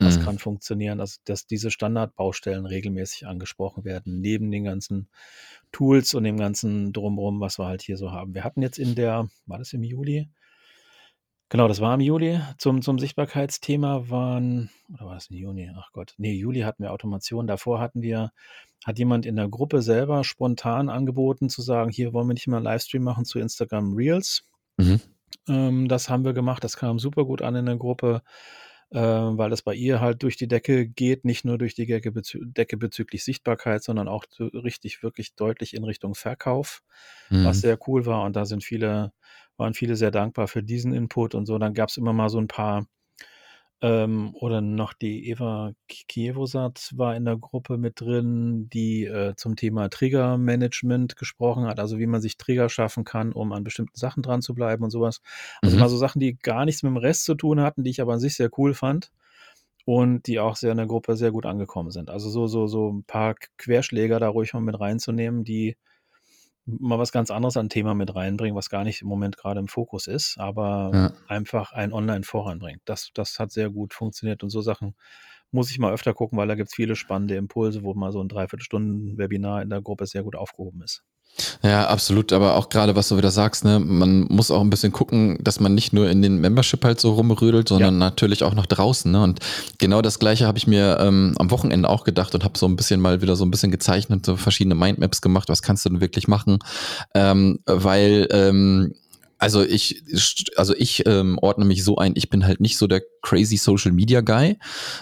[0.01, 0.24] was mhm.
[0.24, 1.01] kann funktionieren.
[1.01, 5.09] Also, dass diese Standardbaustellen regelmäßig angesprochen werden, neben den ganzen
[5.70, 8.35] Tools und dem ganzen Drumherum, was wir halt hier so haben.
[8.35, 10.29] Wir hatten jetzt in der, war das im Juli?
[11.49, 12.40] Genau, das war im Juli.
[12.59, 15.70] Zum, zum Sichtbarkeitsthema waren, oder war das im Juni?
[15.76, 17.47] Ach Gott, nee, Juli hatten wir Automation.
[17.47, 18.32] Davor hatten wir,
[18.84, 22.57] hat jemand in der Gruppe selber spontan angeboten zu sagen, hier wollen wir nicht mal
[22.57, 24.44] einen Livestream machen zu Instagram Reels.
[24.76, 25.01] Mhm.
[25.49, 28.22] Ähm, das haben wir gemacht, das kam super gut an in der Gruppe,
[28.90, 32.11] äh, weil das bei ihr halt durch die Decke geht, nicht nur durch die Decke,
[32.11, 36.82] bezü Decke bezüglich Sichtbarkeit, sondern auch richtig, wirklich deutlich in Richtung Verkauf,
[37.30, 37.44] mhm.
[37.44, 38.24] was sehr cool war.
[38.24, 39.12] Und da sind viele
[39.57, 41.59] waren viele sehr dankbar für diesen Input und so.
[41.59, 42.86] Dann gab es immer mal so ein paar,
[43.82, 49.57] ähm, oder noch die Eva Kievosat war in der Gruppe mit drin, die äh, zum
[49.57, 54.22] Thema Trigger-Management gesprochen hat, also wie man sich Trigger schaffen kann, um an bestimmten Sachen
[54.22, 55.20] dran zu bleiben und sowas.
[55.62, 55.80] Also mhm.
[55.80, 58.14] mal so Sachen, die gar nichts mit dem Rest zu tun hatten, die ich aber
[58.14, 59.11] an sich sehr cool fand
[59.86, 62.11] und die auch sehr in der Gruppe sehr gut angekommen sind.
[62.11, 65.76] Also so, so, so ein paar Querschläger da ruhig mal mit reinzunehmen, die
[66.67, 69.69] mal was ganz anderes an Thema mit reinbringen, was gar nicht im Moment gerade im
[69.69, 71.12] Fokus ist, aber ja.
[71.29, 72.83] einfach ein Online voranbringt.
[72.85, 74.95] Das, das hat sehr gut funktioniert und so Sachen
[75.53, 78.21] muss ich mal öfter gucken, weil da gibt es viele spannende Impulse, wo mal so
[78.21, 81.05] ein Dreiviertelstunden-Webinar in der Gruppe sehr gut aufgehoben ist.
[81.62, 82.32] Ja, absolut.
[82.32, 85.61] Aber auch gerade, was du wieder sagst, ne, man muss auch ein bisschen gucken, dass
[85.61, 87.99] man nicht nur in den Membership halt so rumrödelt, sondern ja.
[88.01, 89.11] natürlich auch noch draußen.
[89.11, 89.22] Ne?
[89.22, 89.41] Und
[89.78, 92.76] genau das Gleiche habe ich mir ähm, am Wochenende auch gedacht und habe so ein
[92.76, 95.49] bisschen mal wieder so ein bisschen gezeichnet, so verschiedene Mindmaps gemacht.
[95.49, 96.59] Was kannst du denn wirklich machen?
[97.14, 98.95] Ähm, weil ähm,
[99.39, 100.03] also ich,
[100.57, 103.93] also ich ähm, ordne mich so ein, ich bin halt nicht so der crazy Social
[103.93, 104.59] Media Guy,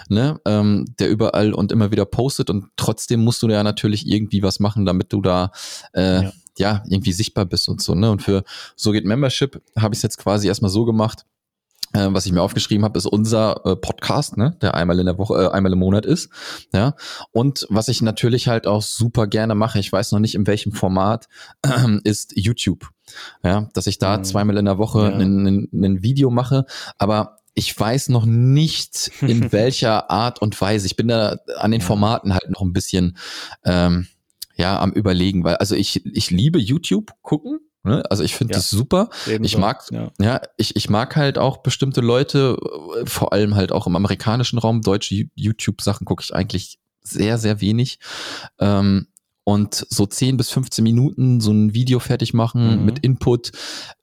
[0.09, 4.43] ne, ähm, der überall und immer wieder postet und trotzdem musst du ja natürlich irgendwie
[4.43, 5.51] was machen, damit du da
[5.93, 6.33] äh, ja.
[6.57, 8.11] ja irgendwie sichtbar bist und so, ne?
[8.11, 8.43] Und für
[8.75, 11.25] So geht Membership habe ich es jetzt quasi erstmal so gemacht,
[11.95, 15.35] was ich mir aufgeschrieben habe, ist unser äh, Podcast, ne, der einmal in der Woche,
[15.35, 16.29] äh, einmal im Monat ist.
[16.73, 16.95] Ja.
[17.31, 20.71] Und was ich natürlich halt auch super gerne mache, ich weiß noch nicht in welchem
[20.71, 21.27] Format,
[21.61, 21.69] äh,
[22.03, 22.89] ist YouTube.
[23.43, 24.23] Ja, dass ich da mhm.
[24.23, 26.65] zweimal in der Woche ein Video mache,
[26.97, 30.87] aber ich weiß noch nicht, in welcher Art und Weise.
[30.87, 33.17] Ich bin da an den Formaten halt noch ein bisschen
[33.63, 34.07] ähm,
[34.55, 38.03] ja am überlegen, weil also ich ich liebe YouTube gucken, Ne?
[38.09, 38.57] Also ich finde ja.
[38.57, 39.09] das super.
[39.27, 39.45] Ebenso.
[39.45, 42.57] Ich mag, ja, ja ich, ich mag halt auch bestimmte Leute,
[42.99, 47.61] äh, vor allem halt auch im amerikanischen Raum, deutsche YouTube-Sachen gucke ich eigentlich sehr, sehr
[47.61, 47.99] wenig.
[48.59, 49.07] Ähm,
[49.47, 52.85] und so 10 bis 15 Minuten so ein Video fertig machen mhm.
[52.85, 53.51] mit Input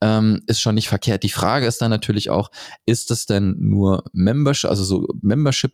[0.01, 1.25] ähm, ist schon nicht verkehrt.
[1.25, 2.53] Die Frage ist dann natürlich auch,
[2.87, 5.73] ist das denn nur Membership, also so Membership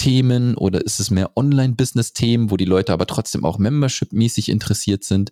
[0.00, 5.30] Themen oder ist es mehr Online-Business-Themen, wo die Leute aber trotzdem auch Membership-mäßig interessiert sind?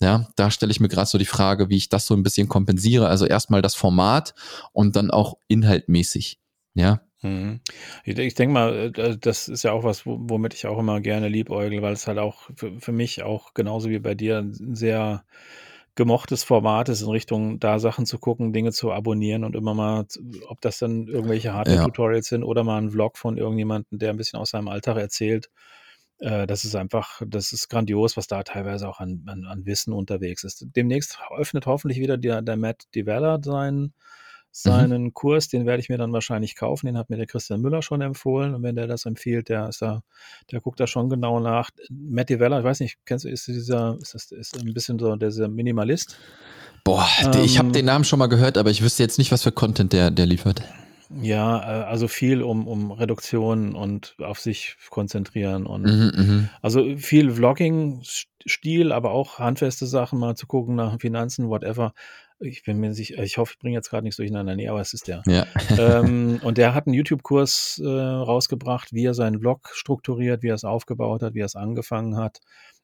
[0.00, 2.48] Ja, da stelle ich mir gerade so die Frage, wie ich das so ein bisschen
[2.48, 3.08] kompensiere.
[3.08, 4.34] Also erstmal das Format
[4.72, 6.40] und dann auch inhaltmäßig.
[6.72, 7.02] Ja.
[7.20, 7.60] Mhm.
[8.04, 11.28] Ich, ich denke mal, äh, das ist ja auch was, womit ich auch immer gerne
[11.28, 15.24] liebäugle, weil es halt auch für, für mich auch genauso wie bei dir ein sehr
[15.96, 20.06] gemochtes Format ist, in Richtung da Sachen zu gucken, Dinge zu abonnieren und immer mal,
[20.48, 24.38] ob das dann irgendwelche Hardware-Tutorials sind oder mal ein Vlog von irgendjemandem, der ein bisschen
[24.38, 25.50] aus seinem Alltag erzählt.
[26.18, 29.92] Äh, das ist einfach, das ist grandios, was da teilweise auch an, an, an Wissen
[29.92, 30.66] unterwegs ist.
[30.76, 33.92] Demnächst öffnet hoffentlich wieder der, der Matt Develler sein Mhm.
[34.58, 35.12] Seinen mhm.
[35.12, 36.86] Kurs, den werde ich mir dann wahrscheinlich kaufen.
[36.86, 38.54] Den hat mir der Christian Müller schon empfohlen.
[38.54, 40.00] Und wenn der das empfiehlt, der ist da,
[40.50, 41.68] der guckt da schon genau nach.
[41.90, 45.14] Matt Weller, ich weiß nicht, kennst du, ist dieser, ist das ist ein bisschen so
[45.16, 46.16] dieser Minimalist?
[46.84, 49.42] Boah, ähm, ich habe den Namen schon mal gehört, aber ich wüsste jetzt nicht, was
[49.42, 50.62] für Content der, der liefert.
[51.20, 56.48] Ja, äh, also viel um, um Reduktion und auf sich konzentrieren und mhm, mhm.
[56.62, 61.92] also viel Vlogging-Stil, aber auch handfeste Sachen mal zu gucken nach Finanzen, whatever.
[62.38, 64.54] Ich bin mir sicher, ich hoffe, ich bringe jetzt gerade nichts durcheinander.
[64.56, 65.22] Nee, aber es ist der.
[65.26, 65.46] Ja.
[65.78, 70.54] ähm, und der hat einen YouTube-Kurs äh, rausgebracht, wie er seinen Vlog strukturiert, wie er
[70.54, 72.40] es aufgebaut hat, wie er es angefangen hat.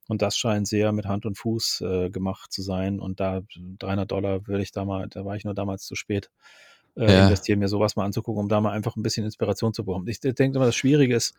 [0.08, 2.98] Und das scheint sehr mit Hand und Fuß äh, gemacht zu sein.
[2.98, 3.42] Und da
[3.78, 6.30] 300 Dollar würde ich da mal, da war ich nur damals zu spät,
[6.96, 7.24] äh, ja.
[7.24, 10.08] investieren, mir sowas mal anzugucken, um da mal einfach ein bisschen Inspiration zu bekommen.
[10.08, 11.34] Ich denke immer, das Schwierige ist,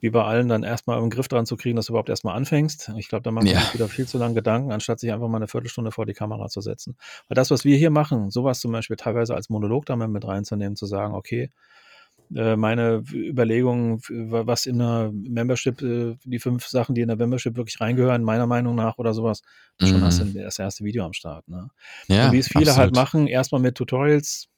[0.00, 2.92] wie bei allen, dann erstmal im Griff dran zu kriegen, dass du überhaupt erstmal anfängst.
[2.96, 3.60] Ich glaube, da macht man ja.
[3.60, 6.48] sich wieder viel zu lange Gedanken, anstatt sich einfach mal eine Viertelstunde vor die Kamera
[6.48, 6.96] zu setzen.
[7.28, 10.76] Weil das, was wir hier machen, sowas zum Beispiel teilweise als Monolog da mit reinzunehmen,
[10.76, 11.50] zu sagen, okay,
[12.34, 17.56] äh, meine Überlegungen, was in der Membership, äh, die fünf Sachen, die in der Membership
[17.56, 19.42] wirklich reingehören, meiner Meinung nach oder sowas,
[19.80, 20.04] schon mhm.
[20.04, 21.48] hast du das erste Video am Start.
[21.48, 21.70] Ne?
[22.08, 22.96] Ja, Und wie es viele halt absolut.
[22.96, 24.48] halt machen, erstmal mit Tutorials,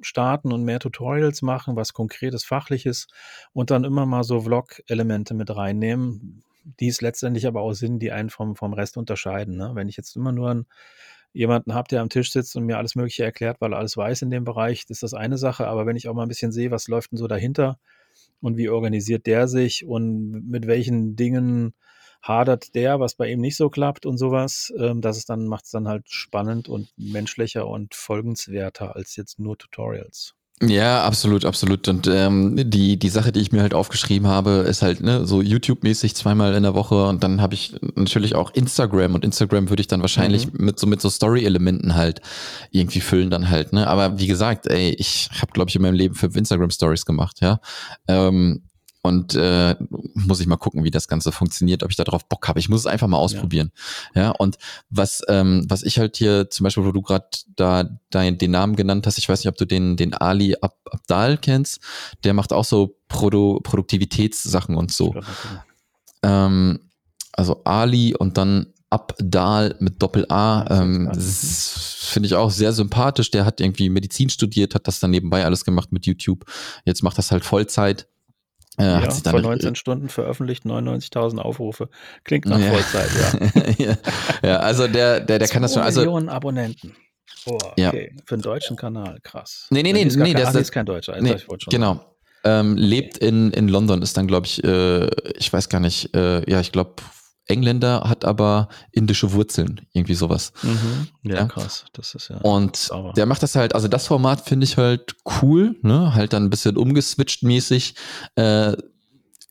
[0.00, 3.06] starten und mehr Tutorials machen, was konkretes, fachliches
[3.52, 6.42] und dann immer mal so Vlog-Elemente mit reinnehmen,
[6.80, 9.56] die es letztendlich aber auch sind, die einen vom, vom Rest unterscheiden.
[9.56, 9.72] Ne?
[9.74, 10.66] Wenn ich jetzt immer nur einen,
[11.32, 14.22] jemanden habe, der am Tisch sitzt und mir alles Mögliche erklärt, weil er alles weiß
[14.22, 15.66] in dem Bereich, ist das eine Sache.
[15.66, 17.78] Aber wenn ich auch mal ein bisschen sehe, was läuft denn so dahinter
[18.40, 21.74] und wie organisiert der sich und mit welchen Dingen
[22.26, 24.72] hadert der, was bei ihm nicht so klappt und sowas.
[24.78, 29.38] Ähm, das ist dann, macht es dann halt spannend und menschlicher und folgenswerter als jetzt
[29.38, 30.34] nur Tutorials.
[30.62, 31.86] Ja, absolut, absolut.
[31.86, 35.42] Und ähm, die, die Sache, die ich mir halt aufgeschrieben habe, ist halt ne, so
[35.42, 39.82] YouTube-mäßig zweimal in der Woche und dann habe ich natürlich auch Instagram und Instagram würde
[39.82, 40.64] ich dann wahrscheinlich mhm.
[40.64, 42.22] mit so mit so Story-Elementen halt
[42.70, 43.74] irgendwie füllen dann halt.
[43.74, 43.86] Ne?
[43.86, 47.60] Aber wie gesagt, ey, ich habe glaube ich in meinem Leben fünf Instagram-Stories gemacht, ja.
[48.08, 48.62] Ähm,
[49.06, 49.74] und äh,
[50.14, 52.58] muss ich mal gucken, wie das Ganze funktioniert, ob ich da drauf Bock habe.
[52.58, 53.72] Ich muss es einfach mal ausprobieren.
[54.14, 54.56] Ja, ja und
[54.90, 57.26] was, ähm, was ich halt hier zum Beispiel, wo du gerade
[57.56, 60.76] da dein, den Namen genannt hast, ich weiß nicht, ob du den, den Ali Ab
[60.90, 61.80] Abdal kennst,
[62.24, 65.14] der macht auch so Produ Produktivitätssachen und so.
[66.22, 66.80] Ähm,
[67.32, 73.30] also Ali und dann Abdal mit Doppel A, ähm, finde ich auch sehr sympathisch.
[73.30, 76.44] Der hat irgendwie Medizin studiert, hat das dann nebenbei alles gemacht mit YouTube.
[76.84, 78.06] Jetzt macht das halt Vollzeit
[78.78, 81.88] äh, ja, hat sich dann vor 19 Stunden veröffentlicht, 99.000 Aufrufe.
[82.24, 82.70] Klingt nach ja.
[82.70, 83.96] Vollzeit, ja.
[84.42, 84.56] ja.
[84.58, 85.82] also der, der, der kann das schon.
[85.82, 86.94] Also, Millionen Abonnenten.
[87.46, 87.72] Oh, okay.
[87.80, 87.92] Ja.
[88.24, 89.66] Für einen deutschen Kanal, krass.
[89.70, 91.20] Nee, nee, nee, nee, nee das, ist kein Deutscher.
[91.20, 91.36] Nee,
[91.70, 92.04] genau.
[92.44, 95.06] Ähm, lebt in, in London, ist dann, glaube ich, äh,
[95.36, 96.94] ich weiß gar nicht, äh, ja, ich glaube,
[97.46, 100.52] Engländer, hat aber indische Wurzeln, irgendwie sowas.
[100.62, 101.08] Mhm.
[101.22, 101.84] Ja, ja, krass.
[101.92, 102.38] Das ist ja.
[102.38, 103.12] Und sauber.
[103.12, 106.14] der macht das halt, also das Format finde ich halt cool, ne?
[106.14, 107.94] Halt dann ein bisschen umgeswitcht mäßig.
[108.34, 108.76] Äh,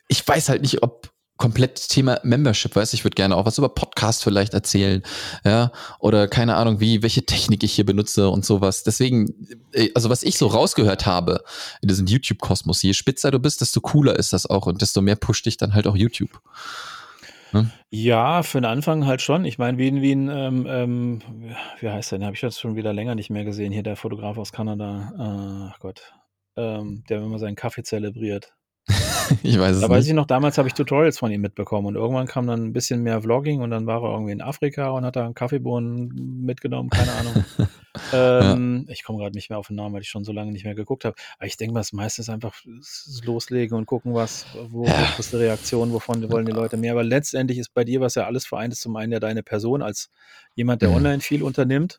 [0.07, 3.67] ich weiß halt nicht, ob komplett Thema Membership, weißt ich würde gerne auch was über
[3.67, 5.03] Podcast vielleicht erzählen,
[5.43, 8.83] ja, oder keine Ahnung, wie, welche Technik ich hier benutze und sowas.
[8.83, 9.33] Deswegen,
[9.73, 11.43] äh, also was ich so rausgehört habe
[11.81, 15.17] in diesem YouTube-Kosmos, je spitzer du bist, desto cooler ist das auch und desto mehr
[15.17, 16.41] pusht dich dann halt auch YouTube.
[17.55, 17.71] Ne?
[17.89, 19.45] Ja, für den Anfang halt schon.
[19.45, 21.21] Ich meine, wie, wie ein, ähm, ähm,
[21.79, 22.19] wie heißt der?
[22.19, 23.71] Den habe ich jetzt schon wieder länger nicht mehr gesehen.
[23.71, 25.71] Hier der Fotograf aus Kanada.
[25.71, 26.13] Ach Gott.
[26.57, 28.53] Ähm, der immer seinen Kaffee zelebriert.
[29.43, 29.95] ich weiß es da nicht.
[29.95, 32.73] weiß ich noch, damals habe ich Tutorials von ihm mitbekommen und irgendwann kam dann ein
[32.73, 36.43] bisschen mehr Vlogging und dann war er irgendwie in Afrika und hat da einen Kaffeebohnen
[36.45, 37.45] mitgenommen, keine Ahnung.
[38.13, 38.93] ähm, ja.
[38.93, 40.75] Ich komme gerade nicht mehr auf den Namen, weil ich schon so lange nicht mehr
[40.75, 41.15] geguckt habe.
[41.37, 42.53] Aber ich denke mal, das meiste ist einfach
[43.23, 45.15] loslegen und gucken, was, wo ja.
[45.17, 46.91] ist die Reaktion, wovon wollen die Leute mehr.
[46.91, 49.81] Aber letztendlich ist bei dir, was ja alles vereint ist, zum einen ja deine Person
[49.81, 50.11] als
[50.53, 50.95] jemand, der mhm.
[50.95, 51.97] online viel unternimmt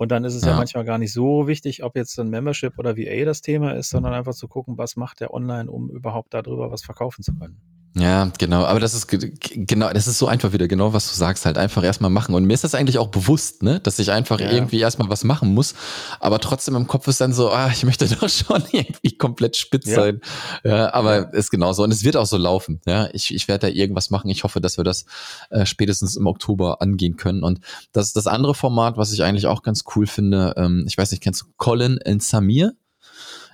[0.00, 0.52] und dann ist es ja.
[0.52, 0.56] ja.
[0.56, 4.14] manchmal gar nicht so wichtig, ob jetzt ein Membership oder VA das Thema ist, sondern
[4.14, 7.60] einfach zu gucken, was macht der online, um überhaupt darüber was verkaufen zu können.
[7.94, 8.64] Ja, genau.
[8.64, 11.82] Aber das ist genau, das ist so einfach wieder genau, was du sagst, halt einfach
[11.82, 12.36] erstmal machen.
[12.36, 14.50] Und mir ist das eigentlich auch bewusst, ne, dass ich einfach ja.
[14.50, 15.74] irgendwie erstmal was machen muss.
[16.20, 19.86] Aber trotzdem im Kopf ist dann so, ah, ich möchte doch schon irgendwie komplett spitz
[19.86, 19.96] ja.
[19.96, 20.20] sein.
[20.62, 21.82] Ja, aber ist genauso.
[21.82, 22.80] Und es wird auch so laufen.
[22.86, 24.30] Ja, ich, ich werde da irgendwas machen.
[24.30, 25.04] Ich hoffe, dass wir das
[25.50, 27.42] äh, spätestens im Oktober angehen können.
[27.42, 27.60] Und
[27.92, 30.54] das ist das andere Format, was ich eigentlich auch ganz cool finde.
[30.56, 32.74] Ähm, ich weiß nicht, kennst du Colin and Samir?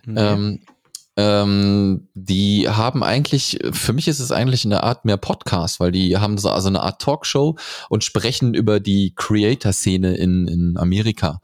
[0.04, 0.20] Nee.
[0.20, 0.60] Ähm,
[1.18, 6.18] Ähm, die haben eigentlich, für mich ist es eigentlich eine Art mehr Podcast, weil die
[6.18, 7.56] haben so also eine Art Talkshow
[7.88, 11.40] und sprechen über die Creator-Szene in, in Amerika.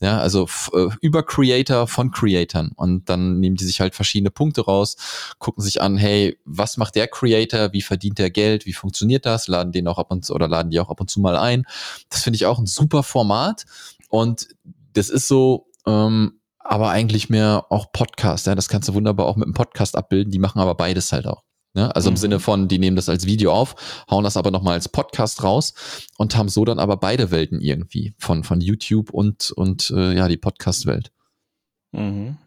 [0.00, 2.70] Ja, also äh, über Creator von Creatoren.
[2.76, 4.96] Und dann nehmen die sich halt verschiedene Punkte raus,
[5.38, 9.48] gucken sich an, hey, was macht der Creator, wie verdient der Geld, wie funktioniert das,
[9.48, 11.64] laden den auch ab und zu oder laden die auch ab und zu mal ein.
[12.10, 13.64] Das finde ich auch ein super Format.
[14.08, 14.48] Und
[14.92, 16.38] das ist so, ähm,
[16.68, 18.46] aber eigentlich mehr auch Podcast.
[18.46, 20.30] Ja, das kannst du wunderbar auch mit einem Podcast abbilden.
[20.30, 21.42] Die machen aber beides halt auch.
[21.74, 21.94] Ne?
[21.94, 22.14] Also mhm.
[22.14, 23.74] im Sinne von, die nehmen das als Video auf,
[24.10, 25.74] hauen das aber nochmal als Podcast raus
[26.16, 30.26] und haben so dann aber beide Welten irgendwie von, von YouTube und, und äh, ja,
[30.26, 31.12] die Podcast-Welt.
[31.92, 32.38] Mhm.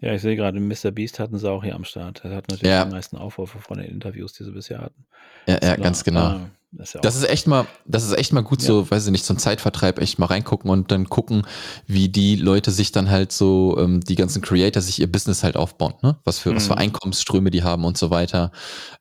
[0.00, 0.90] Ja, ich sehe gerade, Mr.
[0.90, 2.24] Beast hatten sie auch hier am Start.
[2.24, 2.86] Er hat natürlich ja.
[2.86, 5.04] die meisten Aufrufe von den Interviews, die sie bisher hatten.
[5.46, 6.20] Ja, ja ganz genau.
[6.20, 8.68] Ah, das, ist ja das ist echt mal, das ist echt mal gut ja.
[8.68, 11.46] so, weiß ich nicht, so ein Zeitvertreib, echt mal reingucken und dann gucken,
[11.86, 15.56] wie die Leute sich dann halt so, ähm, die ganzen Creator sich ihr Business halt
[15.56, 16.18] aufbauen, ne?
[16.24, 16.56] Was für, mhm.
[16.56, 16.80] was für mhm.
[16.80, 18.52] Einkommensströme die haben und so weiter.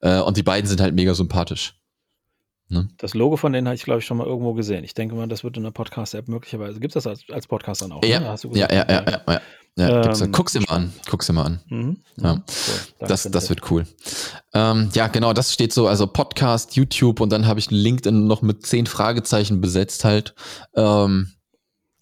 [0.02, 1.76] Äh, und die beiden sind halt mega sympathisch.
[2.72, 2.88] Ne?
[2.98, 4.84] Das Logo von denen habe ich, glaube ich, schon mal irgendwo gesehen.
[4.84, 6.80] Ich denke mal, das wird in der Podcast-App möglicherweise.
[6.80, 8.04] Gibt es das als, als Podcast dann auch?
[8.04, 8.36] Ja, ne?
[8.54, 9.42] ja, ja, ja, ja,
[9.80, 9.90] ja.
[9.90, 10.94] Ja, ähm, guck's mal an.
[11.10, 11.60] Guck's mal an.
[11.70, 11.98] Mhm.
[12.18, 12.34] Ja.
[12.34, 13.08] Cool.
[13.08, 13.86] Das, das wird cool.
[14.54, 18.42] Ähm, ja, genau, das steht so, also Podcast, YouTube und dann habe ich LinkedIn noch
[18.42, 20.36] mit zehn Fragezeichen besetzt halt.
[20.76, 21.32] Ähm,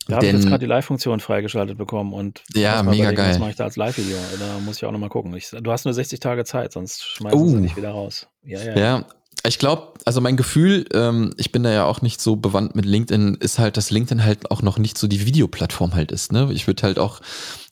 [0.08, 3.32] da habe ich jetzt gerade die Live-Funktion freigeschaltet bekommen und ja, mega geil.
[3.32, 4.18] Was mache ich da als Live-Video?
[4.40, 5.36] Da muss ich auch nochmal gucken.
[5.36, 7.50] Ich, du hast nur 60 Tage Zeit, sonst schmeißen uh.
[7.50, 8.28] sie nicht wieder raus.
[8.42, 8.78] Ja, ja.
[8.78, 9.06] ja
[9.48, 12.86] ich glaube, also mein Gefühl, ähm, ich bin da ja auch nicht so bewandt mit
[12.86, 16.32] LinkedIn, ist halt, dass LinkedIn halt auch noch nicht so die Videoplattform halt ist.
[16.32, 16.50] Ne?
[16.54, 17.22] Ich würde halt auch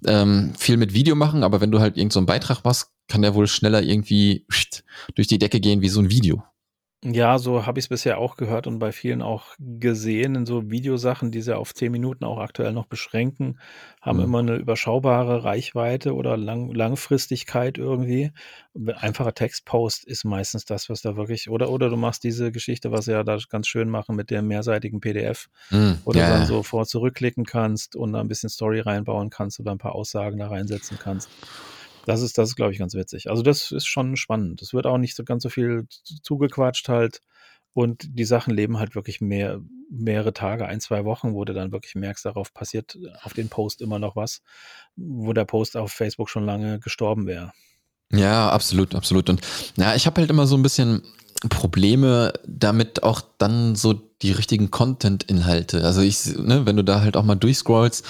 [0.05, 3.21] ähm, viel mit Video machen, aber wenn du halt irgend so einen Beitrag machst, kann
[3.21, 4.45] der wohl schneller irgendwie
[5.15, 6.43] durch die Decke gehen wie so ein Video.
[7.07, 10.71] Ja, so habe ich es bisher auch gehört und bei vielen auch gesehen in so
[10.71, 13.59] Videosachen, die sie auf zehn Minuten auch aktuell noch beschränken,
[14.01, 14.23] haben Mhm.
[14.23, 18.31] immer eine überschaubare Reichweite oder Lang Langfristigkeit irgendwie.
[18.95, 23.05] Einfacher Textpost ist meistens das, was da wirklich oder oder du machst diese Geschichte, was
[23.05, 26.03] sie ja da ganz schön machen mit dem mehrseitigen PDF, Mhm.
[26.05, 26.45] wo du Ja, dann ja.
[26.45, 30.39] so vor zurückklicken kannst und da ein bisschen Story reinbauen kannst oder ein paar Aussagen
[30.39, 31.35] da reinsetzen kannst.
[32.05, 33.29] Das ist, das ist, glaube ich, ganz witzig.
[33.29, 34.61] Also das ist schon spannend.
[34.61, 35.87] Es wird auch nicht so ganz so viel
[36.21, 37.21] zugequatscht halt.
[37.73, 41.73] Und die Sachen leben halt wirklich mehr, mehrere Tage, ein, zwei Wochen, wo du dann
[41.73, 44.41] wirklich merkst, darauf passiert auf den Post immer noch was,
[44.95, 47.51] wo der Post auf Facebook schon lange gestorben wäre.
[48.15, 49.29] Ja, absolut, absolut.
[49.29, 49.41] Und
[49.77, 51.03] ja, ich habe halt immer so ein bisschen
[51.49, 55.83] Probleme damit auch dann so die richtigen Content-Inhalte.
[55.83, 58.05] Also ich, ne, wenn du da halt auch mal durchscrollst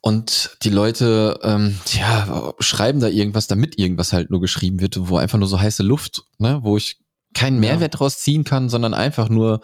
[0.00, 5.16] und die Leute, ähm, ja, schreiben da irgendwas, damit irgendwas halt nur geschrieben wird, wo
[5.16, 6.98] einfach nur so heiße Luft, ne, wo ich
[7.34, 7.98] keinen Mehrwert ja.
[7.98, 9.60] draus ziehen kann, sondern einfach nur,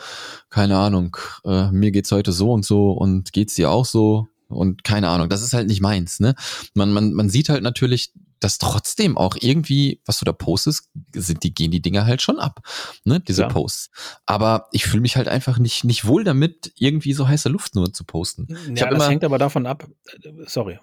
[0.50, 4.84] keine Ahnung, äh, mir geht's heute so und so und geht's dir auch so und
[4.84, 6.34] keine Ahnung, das ist halt nicht meins, ne?
[6.74, 11.44] Man, man, man sieht halt natürlich dass trotzdem auch irgendwie, was du da postest, sind
[11.44, 12.60] die, gehen die Dinger halt schon ab,
[13.04, 13.48] ne, diese ja.
[13.48, 13.90] Posts.
[14.26, 17.92] Aber ich fühle mich halt einfach nicht, nicht wohl damit, irgendwie so heiße Luft nur
[17.92, 18.48] zu posten.
[18.74, 19.86] Ja, das immer, hängt aber davon ab,
[20.22, 20.78] äh, sorry.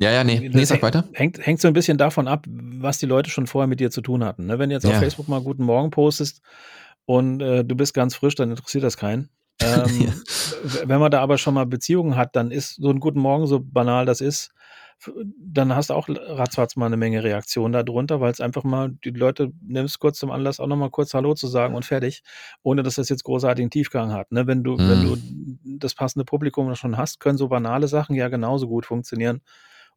[0.00, 1.04] ja, ja, nee, nee, sag weiter.
[1.12, 4.00] Hängt, hängt so ein bisschen davon ab, was die Leute schon vorher mit dir zu
[4.00, 4.46] tun hatten.
[4.46, 4.58] Ne?
[4.58, 4.90] Wenn du jetzt ja.
[4.90, 6.40] auf Facebook mal Guten Morgen postest
[7.04, 9.28] und äh, du bist ganz frisch, dann interessiert das keinen.
[9.72, 10.12] Ähm, ja.
[10.84, 13.60] Wenn man da aber schon mal Beziehungen hat, dann ist so ein Guten Morgen, so
[13.60, 14.52] banal das ist,
[15.38, 19.10] dann hast du auch ratzfatz mal eine Menge Reaktionen darunter, weil es einfach mal, die
[19.10, 22.22] Leute nimmst kurz zum Anlass, auch nochmal kurz Hallo zu sagen und fertig,
[22.62, 24.32] ohne dass das jetzt großartigen Tiefgang hat.
[24.32, 24.46] Ne?
[24.46, 24.88] Wenn du, mhm.
[24.88, 29.40] wenn du das passende Publikum schon hast, können so banale Sachen ja genauso gut funktionieren,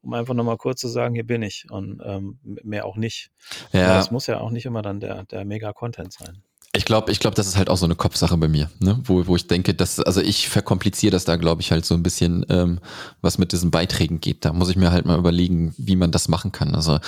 [0.01, 3.31] um einfach nochmal kurz zu sagen, hier bin ich und ähm, mehr auch nicht.
[3.71, 3.95] Ja.
[3.95, 6.41] Das muss ja auch nicht immer dann der, der Mega-Content sein.
[6.75, 8.99] Ich glaube, ich glaube, das ist halt auch so eine Kopfsache bei mir, ne?
[9.03, 12.03] wo, wo ich denke, dass, also ich verkompliziere das da, glaube ich, halt so ein
[12.03, 12.79] bisschen, ähm,
[13.21, 14.45] was mit diesen Beiträgen geht.
[14.45, 16.75] Da muss ich mir halt mal überlegen, wie man das machen kann.
[16.75, 16.99] Also,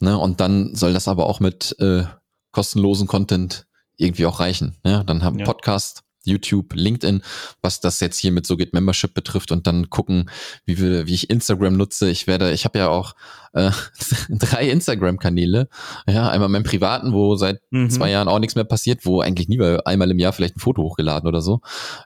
[0.00, 2.04] ne, und dann soll das aber auch mit äh,
[2.52, 3.66] kostenlosen Content
[3.96, 4.76] irgendwie auch reichen.
[4.84, 5.04] Ne?
[5.06, 5.44] Dann haben ja.
[5.44, 7.22] Podcast, YouTube, LinkedIn,
[7.62, 10.30] was das jetzt hier mit So geht Membership betrifft und dann gucken,
[10.64, 12.10] wie, wir, wie ich Instagram nutze.
[12.10, 13.14] Ich werde, ich habe ja auch
[13.52, 13.70] äh,
[14.28, 15.68] drei Instagram-Kanäle.
[16.06, 17.90] Ja, einmal meinen privaten, wo seit mhm.
[17.90, 20.82] zwei Jahren auch nichts mehr passiert, wo eigentlich nie einmal im Jahr vielleicht ein Foto
[20.82, 21.60] hochgeladen oder so.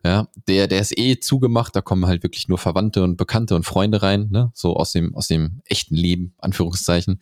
[0.04, 3.64] Ja, der, der ist eh zugemacht, da kommen halt wirklich nur Verwandte und Bekannte und
[3.64, 4.50] Freunde rein, ne?
[4.54, 7.20] So aus dem, aus dem echten Leben, Anführungszeichen.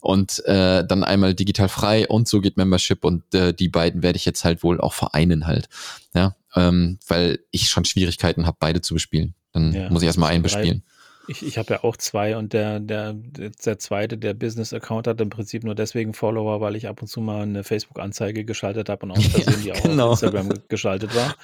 [0.00, 4.16] Und äh, dann einmal digital frei und so geht Membership und äh, die beiden werde
[4.16, 5.68] ich jetzt halt wohl auch vereinen halt.
[6.14, 9.34] Ja, ähm, weil ich schon Schwierigkeiten habe, beide zu bespielen.
[9.52, 10.82] Dann ja, muss ich erstmal einen bespielen.
[11.28, 15.30] Ich, ich habe ja auch zwei und der, der, der zweite, der Business-Account hat im
[15.30, 19.12] Prinzip nur deswegen Follower, weil ich ab und zu mal eine Facebook-Anzeige geschaltet habe und
[19.12, 20.10] aus Versehen ja, die auch genau.
[20.10, 21.34] auf Instagram geschaltet war.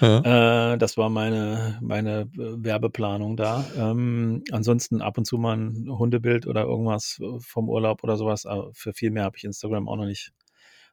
[0.00, 0.72] Ja.
[0.72, 3.64] Äh, das war meine, meine Werbeplanung da.
[3.76, 8.44] Ähm, ansonsten ab und zu mal ein Hundebild oder irgendwas vom Urlaub oder sowas.
[8.44, 10.32] Aber für viel mehr habe ich Instagram auch noch nicht,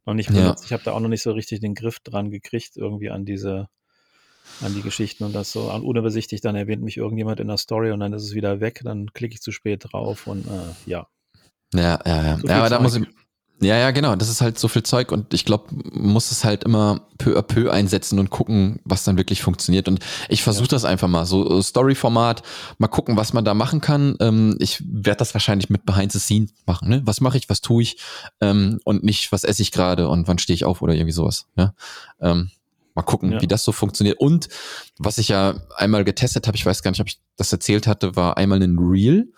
[0.05, 0.63] noch nicht benutzt.
[0.63, 0.65] Ja.
[0.65, 3.69] Ich habe da auch noch nicht so richtig den Griff dran gekriegt, irgendwie an diese
[4.61, 7.99] an die Geschichten und das so unübersichtlich, dann erwähnt mich irgendjemand in der Story und
[7.99, 11.07] dann ist es wieder weg, dann klicke ich zu spät drauf und äh, ja.
[11.73, 12.37] Ja, ja, ja.
[12.37, 13.05] So ja, aber da muss ich,
[13.61, 14.15] ja, ja, genau.
[14.15, 17.41] Das ist halt so viel Zeug und ich glaube, muss es halt immer peu à
[17.41, 19.89] peu einsetzen und gucken, was dann wirklich funktioniert.
[19.89, 20.71] Und ich versuche ja.
[20.71, 21.25] das einfach mal.
[21.25, 22.41] So Story-Format,
[22.77, 24.15] mal gucken, was man da machen kann.
[24.21, 26.87] Ähm, ich werde das wahrscheinlich mit Behind the Scenes machen.
[26.87, 27.01] Ne?
[27.03, 27.97] Was mache ich, was tue ich
[28.39, 31.47] ähm, und nicht, was esse ich gerade und wann stehe ich auf oder irgendwie sowas.
[31.57, 31.73] Ja?
[32.21, 32.51] Ähm,
[32.99, 33.41] Mal gucken, ja.
[33.41, 34.19] wie das so funktioniert.
[34.19, 34.49] Und
[34.97, 38.17] was ich ja einmal getestet habe, ich weiß gar nicht, ob ich das erzählt hatte,
[38.17, 39.31] war einmal ein Reel,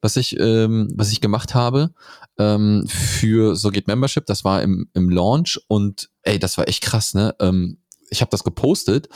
[0.00, 1.94] was ich, ähm, was ich gemacht habe
[2.38, 4.26] ähm, für So geht Membership.
[4.26, 7.36] Das war im, im Launch und ey, das war echt krass, ne?
[7.38, 7.78] Ähm,
[8.10, 9.08] ich habe das gepostet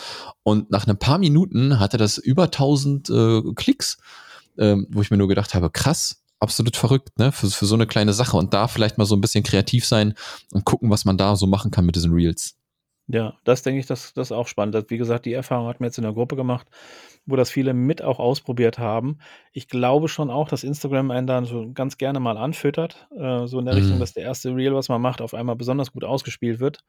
[0.45, 3.99] und nach ein paar Minuten hatte das über 1000 äh, Klicks,
[4.59, 7.33] ähm, wo ich mir nur gedacht habe, krass, absolut verrückt, ne?
[7.33, 10.15] Für, für so eine kleine Sache und da vielleicht mal so ein bisschen kreativ sein
[10.53, 12.55] und gucken, was man da so machen kann mit diesen Reels.
[13.11, 14.91] Ja, das denke ich, dass das auch spannend ist.
[14.91, 16.67] Wie gesagt, die Erfahrung hat mir jetzt in der Gruppe gemacht,
[17.25, 19.19] wo das viele mit auch ausprobiert haben.
[19.53, 23.59] Ich glaube schon auch, dass Instagram einen dann so ganz gerne mal anfüttert, äh, so
[23.59, 24.01] in der Richtung, mhm.
[24.01, 26.81] dass der erste Reel, was man macht, auf einmal besonders gut ausgespielt wird.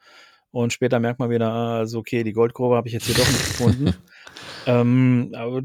[0.51, 3.45] Und später merkt man wieder, also okay, die Goldgrube habe ich jetzt hier doch nicht
[3.45, 3.93] gefunden.
[4.65, 5.61] ähm, aber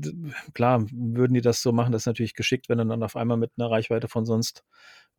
[0.53, 3.39] klar, würden die das so machen, das ist natürlich geschickt, wenn du dann auf einmal
[3.39, 4.63] mit einer Reichweite von sonst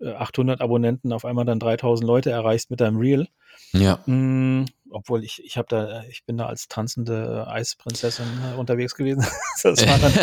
[0.02, 3.28] 800 äh, Abonnenten auf einmal dann 3000 Leute erreichst mit deinem Reel.
[3.74, 4.00] Ja.
[4.90, 9.26] Obwohl ich, ich habe da, ich bin da als tanzende Eisprinzessin äh, unterwegs gewesen.
[9.64, 10.14] das war dann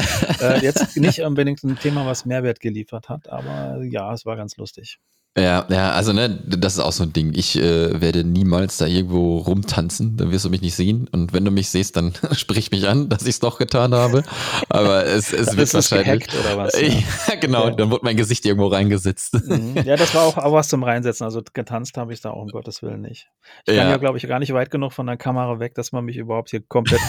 [0.41, 4.57] äh, jetzt nicht unbedingt ein Thema, was Mehrwert geliefert hat, aber ja, es war ganz
[4.57, 4.99] lustig.
[5.37, 7.33] Ja, ja, also ne, das ist auch so ein Ding.
[7.35, 11.09] Ich äh, werde niemals da irgendwo rumtanzen, dann wirst du mich nicht sehen.
[11.11, 14.25] Und wenn du mich siehst, dann sprich mich an, dass ich es doch getan habe.
[14.69, 16.29] Aber es, es wird wahrscheinlich.
[16.39, 16.73] oder was?
[16.83, 16.89] Ja,
[17.29, 17.71] ja genau, ja.
[17.71, 19.35] dann wird mein Gesicht irgendwo reingesetzt.
[19.49, 19.77] Mhm.
[19.85, 21.25] Ja, das war auch, auch was zum Reinsetzen.
[21.25, 23.29] Also getanzt habe ich da auch um Gottes Willen nicht.
[23.67, 26.05] Ich kann ja, glaube ich, gar nicht weit genug von der Kamera weg, dass man
[26.05, 27.01] mich überhaupt hier komplett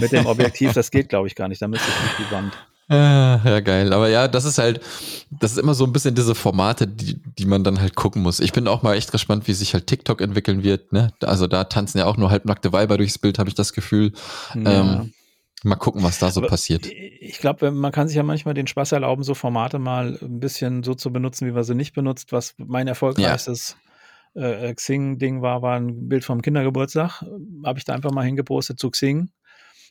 [0.00, 1.62] mit dem Objektiv, das geht, glaube ich, gar nicht.
[1.62, 2.52] Da müsste ich nicht die Wand.
[2.90, 3.92] Ja, ja, geil.
[3.92, 4.80] Aber ja, das ist halt,
[5.30, 8.40] das ist immer so ein bisschen diese Formate, die, die man dann halt gucken muss.
[8.40, 10.92] Ich bin auch mal echt gespannt, wie sich halt TikTok entwickeln wird.
[10.92, 11.12] Ne?
[11.22, 14.12] Also da tanzen ja auch nur halbnackte Weiber durchs Bild, habe ich das Gefühl.
[14.56, 14.80] Ja.
[14.80, 15.12] Ähm,
[15.62, 16.86] mal gucken, was da so Aber passiert.
[16.86, 20.82] Ich glaube, man kann sich ja manchmal den Spaß erlauben, so Formate mal ein bisschen
[20.82, 22.32] so zu benutzen, wie man sie nicht benutzt.
[22.32, 23.76] Was mein erfolgreichstes
[24.34, 24.50] ja.
[24.50, 27.22] äh, Xing-Ding war, war ein Bild vom Kindergeburtstag.
[27.64, 29.30] Habe ich da einfach mal hingepostet zu Xing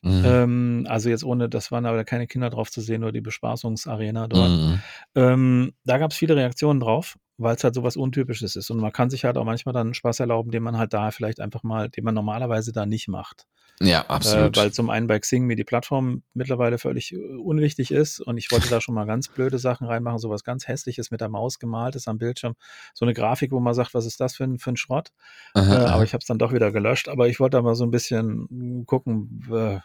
[0.02, 0.24] Mhm.
[0.26, 4.28] Ähm, also jetzt ohne, das waren aber keine Kinder drauf zu sehen, nur die Bespaßungsarena
[4.28, 4.50] dort.
[4.50, 4.80] Mhm.
[5.16, 8.70] Ähm, da gab es viele Reaktionen drauf, weil es halt so was Untypisches ist.
[8.70, 11.12] Und man kann sich halt auch manchmal dann einen Spaß erlauben, den man halt da
[11.12, 13.46] vielleicht einfach mal, den man normalerweise da nicht macht.
[13.82, 14.58] Ja, absolut.
[14.58, 18.38] Äh, weil zum einen bei Xing mir die Plattform mittlerweile völlig äh, unwichtig ist und
[18.38, 21.60] ich wollte da schon mal ganz blöde Sachen reinmachen, sowas ganz hässliches mit der Maus
[21.60, 22.56] gemaltes am Bildschirm,
[22.94, 25.10] so eine Grafik, wo man sagt, was ist das für ein, für ein Schrott?
[25.54, 27.08] Aha, äh, aber ich habe es dann doch wieder gelöscht.
[27.08, 29.80] Aber ich wollte da mal so ein bisschen gucken, äh,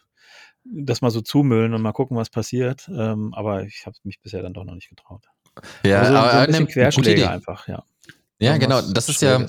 [0.64, 2.88] das mal so zumüllen und mal gucken, was passiert.
[2.88, 5.26] Ähm, aber ich habe mich bisher dann doch noch nicht getraut.
[5.84, 7.84] Ja, also so, aber so ein bisschen Querschläge einfach, ja.
[8.40, 8.80] Ja, genau.
[8.80, 9.46] Das ist ja,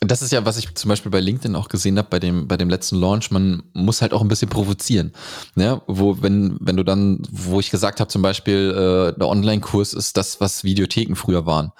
[0.00, 2.56] das ist ja, was ich zum Beispiel bei LinkedIn auch gesehen habe, bei dem, bei
[2.56, 5.12] dem letzten Launch, man muss halt auch ein bisschen provozieren.
[5.56, 5.82] Ne?
[5.86, 10.16] Wo, wenn, wenn du dann, wo ich gesagt habe, zum Beispiel, äh, der Online-Kurs ist
[10.16, 11.72] das, was Videotheken früher waren.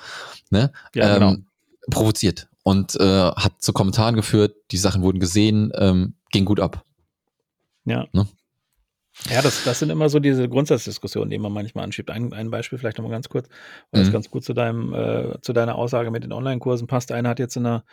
[0.50, 0.72] Ne?
[0.94, 1.30] Ja, genau.
[1.30, 1.46] ähm,
[1.90, 2.48] provoziert.
[2.64, 6.84] Und äh, hat zu Kommentaren geführt, die Sachen wurden gesehen, ähm, ging gut ab.
[7.84, 8.06] Ja.
[8.12, 8.26] Ne?
[9.30, 12.10] Ja, das, das sind immer so diese Grundsatzdiskussionen, die man manchmal anschiebt.
[12.10, 13.48] Ein, ein Beispiel vielleicht nochmal ganz kurz,
[13.90, 14.12] weil es mhm.
[14.12, 17.10] ganz gut zu deinem, äh, zu deiner Aussage mit den Online-Kursen passt.
[17.10, 17.84] Einer hat jetzt in einer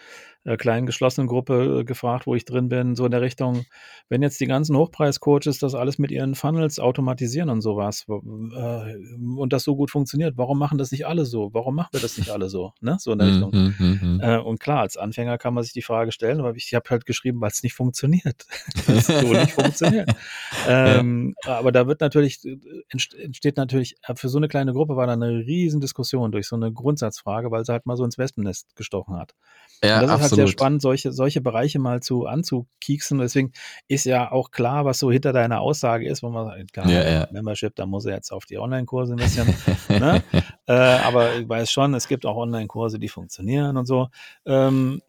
[0.46, 3.66] äh, kleinen geschlossenen Gruppe äh, gefragt, wo ich drin bin, so in der Richtung,
[4.10, 8.96] wenn jetzt die ganzen Hochpreis-Coaches das alles mit ihren Funnels automatisieren und sowas äh,
[9.36, 11.52] und das so gut funktioniert, warum machen das nicht alle so?
[11.54, 12.74] Warum machen wir das nicht alle so?
[12.80, 12.98] Ne?
[13.00, 13.50] So in der Richtung.
[13.52, 14.22] Mhm, mhm, mhm.
[14.22, 17.08] Äh, und klar, als Anfänger kann man sich die Frage stellen, aber ich, habe halt
[17.08, 18.46] geschrieben, weil es nicht funktioniert.
[18.88, 20.10] es so nicht funktioniert.
[20.68, 21.15] Ähm,
[21.46, 21.58] ja.
[21.58, 22.58] Aber da wird natürlich, äh,
[22.90, 26.72] entsteht natürlich, für so eine kleine Gruppe war da eine riesen Diskussion durch so eine
[26.72, 29.36] Grundsatzfrage, weil sie halt mal so ins Wespennest gestochen hat.
[29.84, 33.20] Ja, das ist halt sehr spannend, solche, solche Bereiche mal zu anzukieksen.
[33.20, 33.52] Deswegen
[33.88, 37.10] ist ja auch klar, was so hinter deiner Aussage ist, wo man sagt, klar, ja,
[37.10, 37.28] ja.
[37.32, 39.54] Membership, da muss er jetzt auf die Online-Kurse investieren.
[39.90, 40.24] ne?
[40.68, 44.08] äh, aber ich weiß schon, es gibt auch Online-Kurse, die funktionieren und so.
[44.46, 45.02] Ähm,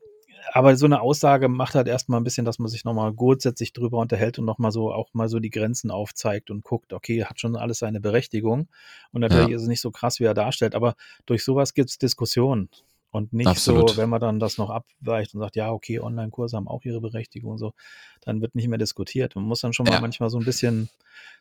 [0.52, 3.98] aber so eine Aussage macht halt erstmal ein bisschen, dass man sich nochmal grundsätzlich drüber
[3.98, 7.56] unterhält und nochmal so auch mal so die Grenzen aufzeigt und guckt, okay, hat schon
[7.56, 8.68] alles seine Berechtigung.
[9.12, 9.56] Und natürlich ja.
[9.56, 10.94] ist es nicht so krass, wie er darstellt, aber
[11.26, 12.68] durch sowas gibt es Diskussionen.
[13.10, 13.90] Und nicht Absolut.
[13.90, 17.00] so, wenn man dann das noch abweicht und sagt, ja, okay, Online-Kurse haben auch ihre
[17.00, 17.72] Berechtigung und so,
[18.20, 19.36] dann wird nicht mehr diskutiert.
[19.36, 20.00] Man muss dann schon mal ja.
[20.00, 20.90] manchmal so ein bisschen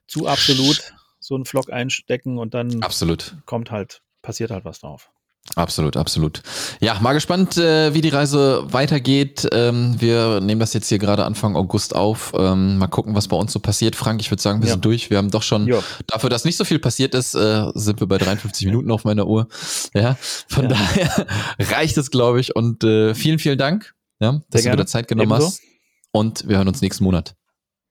[0.07, 3.35] zu absolut so einen Vlog einstecken und dann Absolut.
[3.45, 5.11] kommt halt, passiert halt was drauf.
[5.53, 6.41] Absolut, absolut.
[6.81, 9.47] Ja, mal gespannt, äh, wie die Reise weitergeht.
[9.53, 12.33] Ähm, wir nehmen das jetzt hier gerade Anfang August auf.
[12.35, 13.95] Ähm, mal gucken, was bei uns so passiert.
[13.95, 14.73] Frank, ich würde sagen, wir ja.
[14.73, 15.09] sind durch.
[15.11, 15.81] Wir haben doch schon, ja.
[16.07, 19.27] dafür, dass nicht so viel passiert ist, äh, sind wir bei 53 Minuten auf meiner
[19.27, 19.47] Uhr.
[19.93, 20.17] Ja,
[20.47, 20.69] von ja.
[20.69, 21.27] daher
[21.59, 22.55] reicht es, glaube ich.
[22.55, 25.47] Und äh, vielen, vielen Dank, ja, dass Sehr du wieder Zeit genommen Ebenso.
[25.47, 25.61] hast.
[26.11, 27.35] Und wir hören uns nächsten Monat.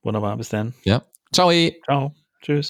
[0.02, 0.74] Wunderbar, bis dann.
[0.82, 1.02] Ja,
[1.32, 1.50] ciao.
[1.86, 2.14] Ciao.
[2.42, 2.68] Tschüss.